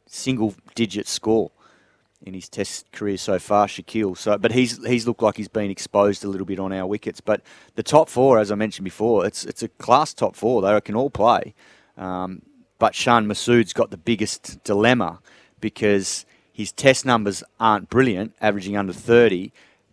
single 0.07 0.55
digit 0.75 1.09
score 1.09 1.51
in 2.25 2.35
his 2.35 2.49
Test 2.49 2.91
career 2.93 3.17
so 3.17 3.39
far, 3.39 3.67
Shakeel. 3.67 4.17
So, 4.17 4.39
but 4.39 4.53
he's 4.53 4.85
he's 4.87 5.07
looked 5.07 5.23
like 5.23 5.37
he's 5.37 5.49
been 5.49 5.71
exposed 5.71 6.25
a 6.25 6.29
little 6.29 6.47
bit 6.47 6.59
on 6.59 6.73
our 6.73 6.87
wickets. 6.87 7.21
But 7.21 7.43
the 7.75 7.83
top 7.83 8.09
four, 8.09 8.39
as 8.39 8.51
I 8.51 8.55
mentioned 8.55 8.85
before, 8.85 9.27
it's 9.27 9.45
it's 9.45 9.63
a 9.63 9.69
class 9.69 10.15
top 10.15 10.37
four. 10.37 10.63
They 10.63 10.81
can 10.81 10.95
all 10.95 11.11
play. 11.11 11.55
Um, 11.97 12.43
but 12.79 12.95
Shan 12.95 13.27
Masood's 13.27 13.73
got 13.73 13.91
the 13.91 13.97
biggest 13.97 14.63
dilemma 14.65 15.21
because 15.61 16.27
his 16.53 16.73
Test 16.73 17.05
numbers 17.07 17.43
aren't 17.61 17.89
brilliant, 17.89 18.35
averaging 18.41 18.77
under 18.77 18.93
thirty, 18.93 19.53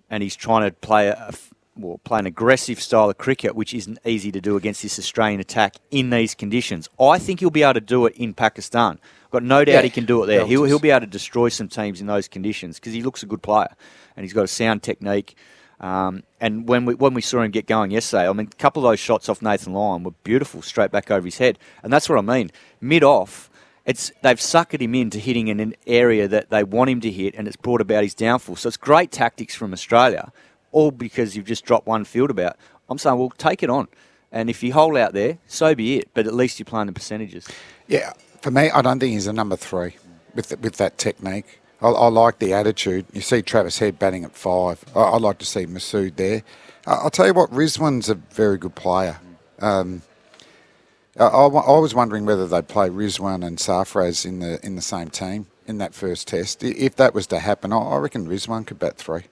and 0.09 0.23
he's 0.23 0.35
trying 0.35 0.69
to 0.69 0.75
play 0.75 1.07
a, 1.07 1.33
well, 1.81 1.99
play 2.03 2.19
an 2.19 2.25
aggressive 2.25 2.81
style 2.81 3.09
of 3.09 3.17
cricket, 3.17 3.55
which 3.55 3.73
isn't 3.73 3.99
easy 4.05 4.31
to 4.31 4.41
do 4.41 4.55
against 4.55 4.81
this 4.81 4.99
Australian 4.99 5.39
attack 5.39 5.75
in 5.91 6.09
these 6.09 6.35
conditions. 6.35 6.89
I 6.99 7.19
think 7.19 7.39
he'll 7.39 7.49
be 7.49 7.63
able 7.63 7.75
to 7.75 7.81
do 7.81 8.05
it 8.05 8.15
in 8.15 8.33
Pakistan. 8.33 8.99
I've 9.25 9.31
got 9.31 9.43
no 9.43 9.63
doubt 9.63 9.73
Yeah, 9.73 9.81
he 9.81 9.89
can 9.89 10.05
do 10.05 10.23
it 10.23 10.27
there. 10.27 10.45
He'll, 10.45 10.63
he'll 10.63 10.79
be 10.79 10.89
able 10.89 11.01
to 11.01 11.07
destroy 11.07 11.49
some 11.49 11.67
teams 11.67 12.01
in 12.01 12.07
those 12.07 12.27
conditions 12.27 12.79
because 12.79 12.93
he 12.93 13.03
looks 13.03 13.23
a 13.23 13.25
good 13.25 13.41
player 13.41 13.69
and 14.15 14.23
he's 14.23 14.33
got 14.33 14.43
a 14.43 14.47
sound 14.47 14.83
technique. 14.83 15.35
Um, 15.79 16.23
and 16.41 16.67
when 16.67 16.85
we 16.85 16.93
when 16.93 17.13
we 17.13 17.21
saw 17.21 17.41
him 17.41 17.51
get 17.51 17.65
going 17.65 17.91
yesterday, 17.91 18.27
I 18.27 18.33
mean, 18.33 18.49
a 18.51 18.55
couple 18.57 18.85
of 18.85 18.91
those 18.91 18.99
shots 18.99 19.29
off 19.29 19.41
Nathan 19.41 19.73
Lyon 19.73 20.03
were 20.03 20.11
beautiful, 20.23 20.61
straight 20.61 20.91
back 20.91 21.09
over 21.09 21.25
his 21.25 21.37
head, 21.37 21.57
and 21.83 21.93
that's 21.93 22.09
what 22.09 22.17
I 22.17 22.21
mean. 22.21 22.51
Mid 22.81 23.01
off, 23.01 23.49
it's 23.85 24.11
they've 24.21 24.37
suckered 24.37 24.81
him 24.81 24.93
into 24.93 25.19
hitting 25.19 25.47
in 25.47 25.59
an 25.61 25.75
area 25.87 26.27
that 26.27 26.49
they 26.49 26.63
want 26.63 26.89
him 26.89 26.99
to 27.01 27.11
hit, 27.11 27.33
and 27.35 27.47
it's 27.47 27.55
brought 27.55 27.79
about 27.79 28.03
his 28.03 28.13
downfall. 28.13 28.57
So 28.57 28.67
it's 28.67 28.77
great 28.77 29.11
tactics 29.11 29.55
from 29.55 29.71
Australia, 29.71 30.33
all 30.71 30.91
because 30.91 31.35
you've 31.35 31.45
just 31.45 31.65
dropped 31.65 31.87
one 31.87 32.05
field 32.05 32.29
about. 32.29 32.57
I'm 32.89 32.97
saying, 32.97 33.17
well, 33.17 33.29
take 33.37 33.63
it 33.63 33.69
on, 33.69 33.87
and 34.31 34.49
if 34.49 34.63
you 34.63 34.73
hole 34.73 34.97
out 34.97 35.13
there, 35.13 35.37
so 35.47 35.75
be 35.75 35.97
it. 35.97 36.09
But 36.13 36.27
at 36.27 36.33
least 36.33 36.59
you're 36.59 36.65
playing 36.65 36.87
the 36.87 36.93
percentages. 36.93 37.47
Yeah, 37.87 38.13
for 38.41 38.51
me, 38.51 38.69
I 38.69 38.81
don't 38.81 38.99
think 38.99 39.13
he's 39.13 39.27
a 39.27 39.33
number 39.33 39.55
three. 39.55 39.95
with 40.33 40.59
with 40.61 40.77
that 40.77 40.97
technique. 40.97 41.59
I, 41.81 41.87
I, 41.87 42.07
like 42.07 42.39
the 42.39 42.53
attitude. 42.53 43.05
You 43.13 43.21
see 43.21 43.41
Travis 43.41 43.79
Head 43.79 43.99
batting 43.99 44.25
at 44.25 44.35
five. 44.35 44.83
I, 44.95 45.11
would 45.11 45.21
like 45.21 45.37
to 45.39 45.45
see 45.45 45.65
Masood 45.65 46.17
there. 46.17 46.43
I, 46.85 47.03
will 47.03 47.09
tell 47.09 47.27
you 47.27 47.33
what, 47.33 47.51
Rizwan's 47.51 48.09
a 48.09 48.15
very 48.15 48.57
good 48.57 48.75
player. 48.75 49.19
Um, 49.59 50.01
I, 51.17 51.25
I, 51.25 51.79
was 51.79 51.95
wondering 51.95 52.25
whether 52.25 52.47
they'd 52.47 52.67
play 52.67 52.89
Rizwan 52.89 53.45
and 53.45 53.57
Sarfraz 53.57 54.25
in 54.25 54.39
the 54.39 54.63
in 54.65 54.75
the 54.75 54.81
same 54.81 55.09
team 55.09 55.47
in 55.67 55.77
that 55.77 55.93
first 55.93 56.27
test. 56.27 56.63
If 56.63 56.95
that 56.97 57.13
was 57.13 57.27
to 57.27 57.39
happen, 57.39 57.71
I, 57.71 57.97
reckon 57.97 58.27
Rizwan 58.27 58.65
could 58.65 58.79
bat 58.79 58.97
three. 58.97 59.23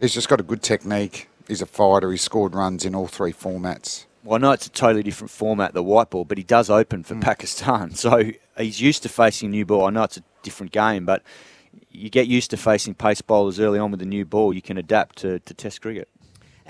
He's 0.00 0.14
just 0.14 0.28
got 0.28 0.40
a 0.40 0.44
good 0.44 0.62
technique. 0.62 1.28
He's 1.46 1.62
a 1.62 1.66
fighter. 1.66 2.10
He 2.10 2.16
scored 2.16 2.54
runs 2.54 2.84
in 2.84 2.94
all 2.94 3.06
three 3.06 3.32
formats. 3.32 4.06
Well, 4.22 4.36
I 4.36 4.38
know 4.38 4.52
it's 4.52 4.66
a 4.66 4.70
totally 4.70 5.02
different 5.02 5.30
format, 5.30 5.72
the 5.72 5.82
white 5.82 6.10
ball, 6.10 6.24
but 6.24 6.38
he 6.38 6.44
does 6.44 6.68
open 6.68 7.02
for 7.02 7.14
mm. 7.14 7.22
Pakistan. 7.22 7.90
So 7.94 8.30
he's 8.56 8.80
used 8.80 9.02
to 9.02 9.08
facing 9.08 9.50
new 9.50 9.64
ball. 9.64 9.86
I 9.86 9.90
know 9.90 10.02
it's 10.04 10.18
a 10.18 10.22
different 10.42 10.72
game, 10.72 11.04
but 11.04 11.22
you 11.90 12.10
get 12.10 12.26
used 12.26 12.50
to 12.50 12.56
facing 12.56 12.94
pace 12.94 13.20
bowlers 13.20 13.58
early 13.58 13.78
on 13.78 13.90
with 13.90 14.00
the 14.00 14.06
new 14.06 14.24
ball. 14.24 14.54
You 14.54 14.62
can 14.62 14.78
adapt 14.78 15.16
to, 15.18 15.38
to 15.40 15.54
Test 15.54 15.80
cricket. 15.82 16.08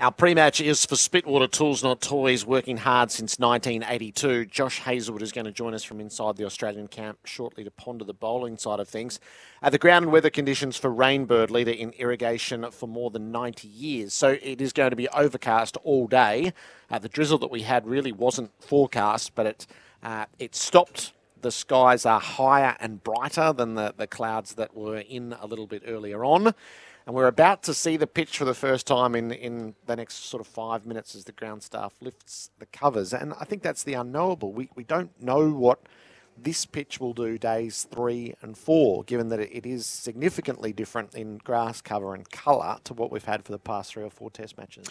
Our 0.01 0.11
pre-match 0.11 0.59
is 0.59 0.83
for 0.83 0.95
Spitwater 0.95 1.51
Tools 1.51 1.83
Not 1.83 2.01
Toys, 2.01 2.43
working 2.43 2.77
hard 2.77 3.11
since 3.11 3.37
1982. 3.37 4.45
Josh 4.45 4.79
Hazlewood 4.79 5.21
is 5.21 5.31
going 5.31 5.45
to 5.45 5.51
join 5.51 5.75
us 5.75 5.83
from 5.83 5.99
inside 5.99 6.37
the 6.37 6.43
Australian 6.43 6.87
camp 6.87 7.19
shortly 7.23 7.63
to 7.63 7.69
ponder 7.69 8.03
the 8.03 8.11
bowling 8.11 8.57
side 8.57 8.79
of 8.79 8.89
things. 8.89 9.19
Uh, 9.61 9.69
the 9.69 9.77
ground 9.77 10.05
and 10.05 10.11
weather 10.11 10.31
conditions 10.31 10.75
for 10.75 10.89
Rainbird, 10.89 11.51
leader 11.51 11.69
in 11.69 11.91
irrigation 11.99 12.71
for 12.71 12.87
more 12.87 13.11
than 13.11 13.31
90 13.31 13.67
years. 13.67 14.11
So 14.11 14.39
it 14.41 14.59
is 14.59 14.73
going 14.73 14.89
to 14.89 14.95
be 14.95 15.07
overcast 15.09 15.77
all 15.83 16.07
day. 16.07 16.51
Uh, 16.89 16.97
the 16.97 17.07
drizzle 17.07 17.37
that 17.37 17.51
we 17.51 17.61
had 17.61 17.85
really 17.85 18.11
wasn't 18.11 18.49
forecast, 18.59 19.35
but 19.35 19.45
it 19.45 19.67
uh, 20.01 20.25
it 20.39 20.55
stopped. 20.55 21.13
The 21.41 21.51
skies 21.51 22.07
are 22.07 22.19
higher 22.19 22.75
and 22.79 23.03
brighter 23.03 23.53
than 23.53 23.75
the, 23.75 23.93
the 23.95 24.07
clouds 24.07 24.55
that 24.55 24.75
were 24.75 24.97
in 24.97 25.35
a 25.39 25.45
little 25.45 25.67
bit 25.67 25.83
earlier 25.85 26.25
on. 26.25 26.55
And 27.05 27.15
we're 27.15 27.27
about 27.27 27.63
to 27.63 27.73
see 27.73 27.97
the 27.97 28.07
pitch 28.07 28.37
for 28.37 28.45
the 28.45 28.53
first 28.53 28.85
time 28.85 29.15
in, 29.15 29.31
in 29.31 29.75
the 29.85 29.95
next 29.95 30.25
sort 30.25 30.41
of 30.41 30.47
five 30.47 30.85
minutes 30.85 31.15
as 31.15 31.25
the 31.25 31.31
ground 31.31 31.63
staff 31.63 31.93
lifts 31.99 32.51
the 32.59 32.65
covers. 32.67 33.13
And 33.13 33.33
I 33.39 33.45
think 33.45 33.63
that's 33.63 33.83
the 33.83 33.95
unknowable. 33.95 34.51
We, 34.53 34.69
we 34.75 34.83
don't 34.83 35.11
know 35.21 35.49
what 35.49 35.79
this 36.37 36.65
pitch 36.65 36.99
will 36.99 37.13
do 37.13 37.37
days 37.37 37.87
three 37.91 38.35
and 38.41 38.57
four, 38.57 39.03
given 39.03 39.29
that 39.29 39.39
it 39.39 39.65
is 39.65 39.85
significantly 39.85 40.73
different 40.73 41.15
in 41.15 41.37
grass 41.37 41.81
cover 41.81 42.13
and 42.13 42.29
colour 42.29 42.77
to 42.85 42.93
what 42.93 43.11
we've 43.11 43.25
had 43.25 43.43
for 43.45 43.51
the 43.51 43.59
past 43.59 43.93
three 43.93 44.03
or 44.03 44.09
four 44.09 44.29
test 44.29 44.57
matches. 44.57 44.87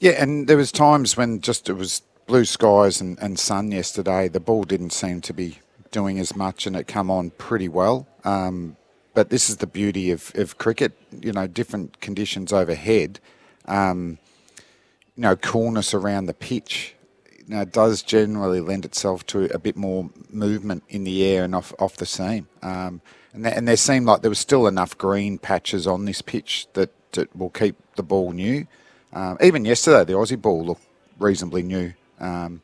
Yeah, 0.00 0.12
and 0.12 0.46
there 0.46 0.56
was 0.56 0.70
times 0.70 1.16
when 1.16 1.40
just 1.40 1.68
it 1.68 1.74
was 1.74 2.02
blue 2.26 2.44
skies 2.44 3.00
and, 3.00 3.18
and 3.18 3.38
sun 3.38 3.72
yesterday. 3.72 4.28
The 4.28 4.40
ball 4.40 4.64
didn't 4.64 4.90
seem 4.90 5.20
to 5.22 5.32
be 5.32 5.58
doing 5.90 6.18
as 6.18 6.36
much 6.36 6.66
and 6.66 6.76
it 6.76 6.86
come 6.86 7.10
on 7.10 7.30
pretty 7.30 7.68
well. 7.68 8.06
Um, 8.24 8.76
but 9.18 9.30
this 9.30 9.50
is 9.50 9.56
the 9.56 9.66
beauty 9.66 10.12
of, 10.12 10.30
of 10.36 10.58
cricket, 10.58 10.92
you 11.20 11.32
know, 11.32 11.48
different 11.48 12.00
conditions 12.00 12.52
overhead, 12.52 13.18
um, 13.64 14.16
you 15.16 15.22
know, 15.22 15.34
coolness 15.34 15.92
around 15.92 16.26
the 16.26 16.34
pitch. 16.34 16.94
You 17.44 17.56
know, 17.56 17.64
does 17.64 18.00
generally 18.00 18.60
lend 18.60 18.84
itself 18.84 19.26
to 19.26 19.52
a 19.52 19.58
bit 19.58 19.74
more 19.74 20.08
movement 20.30 20.84
in 20.88 21.02
the 21.02 21.24
air 21.24 21.42
and 21.42 21.52
off 21.52 21.74
off 21.80 21.96
the 21.96 22.06
seam. 22.06 22.46
Um, 22.62 23.00
and, 23.32 23.42
th- 23.42 23.56
and 23.56 23.66
there 23.66 23.76
seemed 23.76 24.06
like 24.06 24.22
there 24.22 24.30
was 24.30 24.38
still 24.38 24.68
enough 24.68 24.96
green 24.96 25.36
patches 25.36 25.88
on 25.88 26.04
this 26.04 26.22
pitch 26.22 26.68
that, 26.74 26.90
that 27.14 27.34
will 27.34 27.50
keep 27.50 27.74
the 27.96 28.04
ball 28.04 28.30
new. 28.30 28.68
Um, 29.12 29.36
even 29.40 29.64
yesterday, 29.64 30.04
the 30.04 30.12
Aussie 30.12 30.40
ball 30.40 30.64
looked 30.64 30.86
reasonably 31.18 31.64
new. 31.64 31.92
Um, 32.20 32.62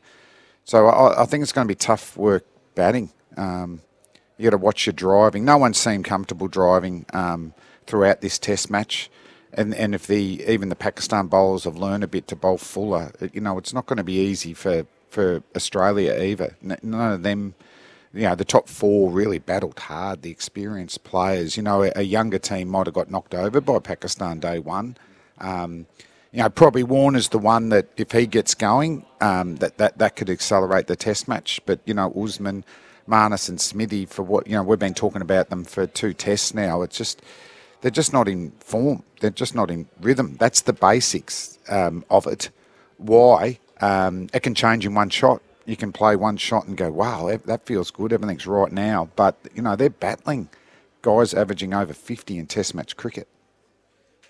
so 0.63 0.87
I, 0.87 1.23
I, 1.23 1.25
think 1.25 1.43
it's 1.43 1.51
going 1.51 1.67
to 1.67 1.71
be 1.71 1.75
tough 1.75 2.15
work 2.15 2.45
batting. 2.75 3.11
Um, 3.35 3.81
you 4.37 4.45
got 4.45 4.51
to 4.51 4.57
watch 4.57 4.85
your 4.85 4.93
driving. 4.93 5.45
No 5.45 5.57
one 5.57 5.73
seemed 5.73 6.05
comfortable 6.05 6.47
driving 6.47 7.05
um, 7.13 7.53
throughout 7.87 8.21
this 8.21 8.37
Test 8.37 8.69
match, 8.69 9.09
and 9.53 9.73
and 9.73 9.95
if 9.95 10.07
the 10.07 10.43
even 10.47 10.69
the 10.69 10.75
Pakistan 10.75 11.27
bowlers 11.27 11.63
have 11.63 11.77
learned 11.77 12.03
a 12.03 12.07
bit 12.07 12.27
to 12.27 12.35
bowl 12.35 12.57
fuller, 12.57 13.11
you 13.33 13.41
know, 13.41 13.57
it's 13.57 13.73
not 13.73 13.85
going 13.85 13.97
to 13.97 14.03
be 14.03 14.19
easy 14.19 14.53
for 14.53 14.85
for 15.09 15.41
Australia 15.55 16.21
either. 16.21 16.55
None 16.61 17.13
of 17.13 17.23
them. 17.23 17.55
You 18.13 18.23
know, 18.23 18.35
the 18.35 18.45
top 18.45 18.69
four 18.69 19.11
really 19.11 19.39
battled 19.39 19.77
hard. 19.77 20.21
The 20.21 20.31
experienced 20.31 21.03
players, 21.03 21.57
you 21.57 21.63
know, 21.63 21.91
a, 21.97 22.01
younger 22.01 22.37
team 22.37 22.69
might 22.69 22.87
have 22.87 22.93
got 22.93 23.11
knocked 23.11 23.35
over 23.35 23.59
by 23.59 23.79
Pakistan 23.79 24.39
day 24.39 24.57
one. 24.57 24.95
Um, 25.39 25.85
you 26.31 26.41
know, 26.41 26.47
probably 26.49 26.83
Warner's 26.83 27.27
the 27.29 27.39
one 27.39 27.69
that 27.69 27.89
if 27.97 28.13
he 28.13 28.25
gets 28.25 28.55
going, 28.55 29.05
um, 29.19 29.57
that, 29.57 29.77
that 29.79 29.97
that 29.97 30.15
could 30.15 30.29
accelerate 30.29 30.87
the 30.87 30.95
Test 30.95 31.27
match. 31.27 31.59
But 31.65 31.79
you 31.85 31.93
know, 31.93 32.11
Usman, 32.11 32.63
Marnus 33.07 33.49
and 33.49 33.59
Smithy 33.59 34.05
for 34.05 34.23
what 34.23 34.47
you 34.47 34.53
know 34.53 34.63
we've 34.63 34.79
been 34.79 34.93
talking 34.93 35.21
about 35.21 35.49
them 35.49 35.63
for 35.63 35.87
two 35.87 36.13
tests 36.13 36.53
now. 36.53 36.81
It's 36.81 36.97
just 36.97 37.21
they're 37.81 37.91
just 37.91 38.13
not 38.13 38.27
in 38.27 38.51
form. 38.59 39.03
They're 39.19 39.29
just 39.29 39.55
not 39.55 39.69
in 39.69 39.87
rhythm. 40.01 40.37
That's 40.39 40.61
the 40.61 40.73
basics 40.73 41.59
um, 41.69 42.03
of 42.09 42.27
it. 42.27 42.49
Why? 42.97 43.59
Um, 43.81 44.29
it 44.33 44.41
can 44.41 44.55
change 44.55 44.85
in 44.85 44.95
one 44.95 45.09
shot. 45.09 45.41
You 45.65 45.75
can 45.75 45.91
play 45.91 46.15
one 46.15 46.37
shot 46.37 46.67
and 46.67 46.77
go, 46.77 46.91
wow, 46.91 47.37
that 47.45 47.65
feels 47.65 47.91
good. 47.91 48.13
Everything's 48.13 48.47
right 48.47 48.71
now. 48.71 49.09
But 49.15 49.35
you 49.53 49.61
know 49.61 49.75
they're 49.75 49.89
battling 49.89 50.49
guys 51.01 51.33
averaging 51.33 51.73
over 51.73 51.93
50 51.93 52.37
in 52.37 52.47
Test 52.47 52.73
match 52.73 52.97
cricket. 52.97 53.27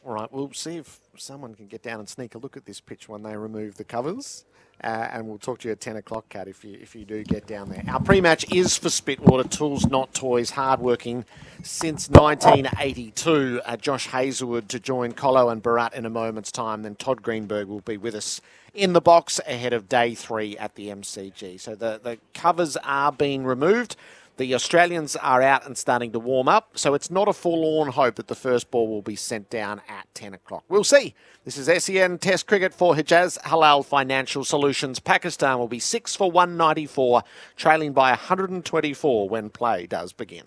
All 0.06 0.14
right, 0.14 0.32
we'll 0.32 0.54
see 0.54 0.78
if 0.78 1.00
someone 1.18 1.56
can 1.56 1.66
get 1.66 1.82
down 1.82 2.00
and 2.00 2.08
sneak 2.08 2.36
a 2.36 2.38
look 2.38 2.56
at 2.56 2.66
this 2.66 2.80
pitch 2.80 3.10
when 3.10 3.24
they 3.24 3.36
remove 3.36 3.78
the 3.78 3.84
covers. 3.84 4.46
Uh, 4.84 5.08
and 5.12 5.28
we'll 5.28 5.40
talk 5.40 5.58
to 5.60 5.68
you 5.68 5.72
at 5.72 5.80
10 5.80 5.96
o'clock, 5.96 6.30
Kat, 6.30 6.48
if 6.48 6.64
you, 6.64 6.78
if 6.80 6.96
you 6.96 7.06
do 7.06 7.24
get 7.24 7.48
down 7.48 7.70
there. 7.70 7.84
Our 7.88 8.00
pre 8.00 8.22
match 8.22 8.46
is 8.52 8.78
for 8.78 8.90
Spitwater 8.90 9.50
Tools, 9.50 9.88
not 9.88 10.14
toys, 10.14 10.52
hardworking 10.52 11.26
since 11.64 12.08
1982. 12.10 13.62
Uh, 13.66 13.78
Josh 13.78 14.08
Hazlewood 14.08 14.70
to 14.70 14.80
join 14.80 15.14
Colo 15.14 15.50
and 15.50 15.64
Bharat 15.64 15.96
in 15.96 16.06
a 16.06 16.10
moment's 16.10 16.52
time. 16.52 16.84
Then 16.84 16.96
Todd 16.96 17.24
Greenberg 17.24 17.68
will 17.68 17.80
be 17.80 17.98
with 17.98 18.14
us 18.14 18.42
in 18.76 18.94
the 18.94 19.02
box 19.02 19.40
ahead 19.48 19.74
of 19.74 19.90
day 19.90 20.14
three 20.14 20.56
at 20.58 20.76
the 20.76 20.90
MCG. 20.90 21.60
So 21.60 21.74
the, 21.74 22.00
the 22.04 22.20
covers 22.36 22.78
are 22.78 23.12
being 23.12 23.44
removed. 23.44 23.96
The 24.38 24.54
Australians 24.54 25.16
are 25.16 25.42
out 25.42 25.66
and 25.66 25.78
starting 25.78 26.12
to 26.12 26.20
warm 26.20 26.50
up, 26.50 26.78
so 26.78 26.94
it's 26.94 27.10
not 27.10 27.30
a 27.30 27.34
forlorn 27.34 27.94
hope 27.94 28.16
that 28.16 28.28
the 28.28 28.36
first 28.36 28.70
ball 28.70 28.86
will 28.90 29.02
be 29.02 29.16
sent 29.16 29.50
down 29.50 29.82
at 29.88 30.14
10 30.14 30.34
o'clock. 30.34 30.66
We'll 30.68 30.84
see. 30.84 31.16
This 31.46 31.58
is 31.58 31.84
SEN 31.84 32.18
Test 32.18 32.46
Cricket 32.46 32.74
for 32.74 32.96
Hejaz 32.96 33.40
Halal 33.44 33.86
Financial 33.86 34.44
Solutions. 34.44 35.00
Pakistan 35.00 35.58
will 35.58 35.70
be 35.70 35.80
6 35.80 36.18
for 36.18 36.30
194, 36.30 37.24
trailing 37.56 37.94
by 37.94 38.10
124 38.10 39.30
when 39.30 39.50
play 39.50 39.88
does 39.88 40.12
begin. 40.12 40.44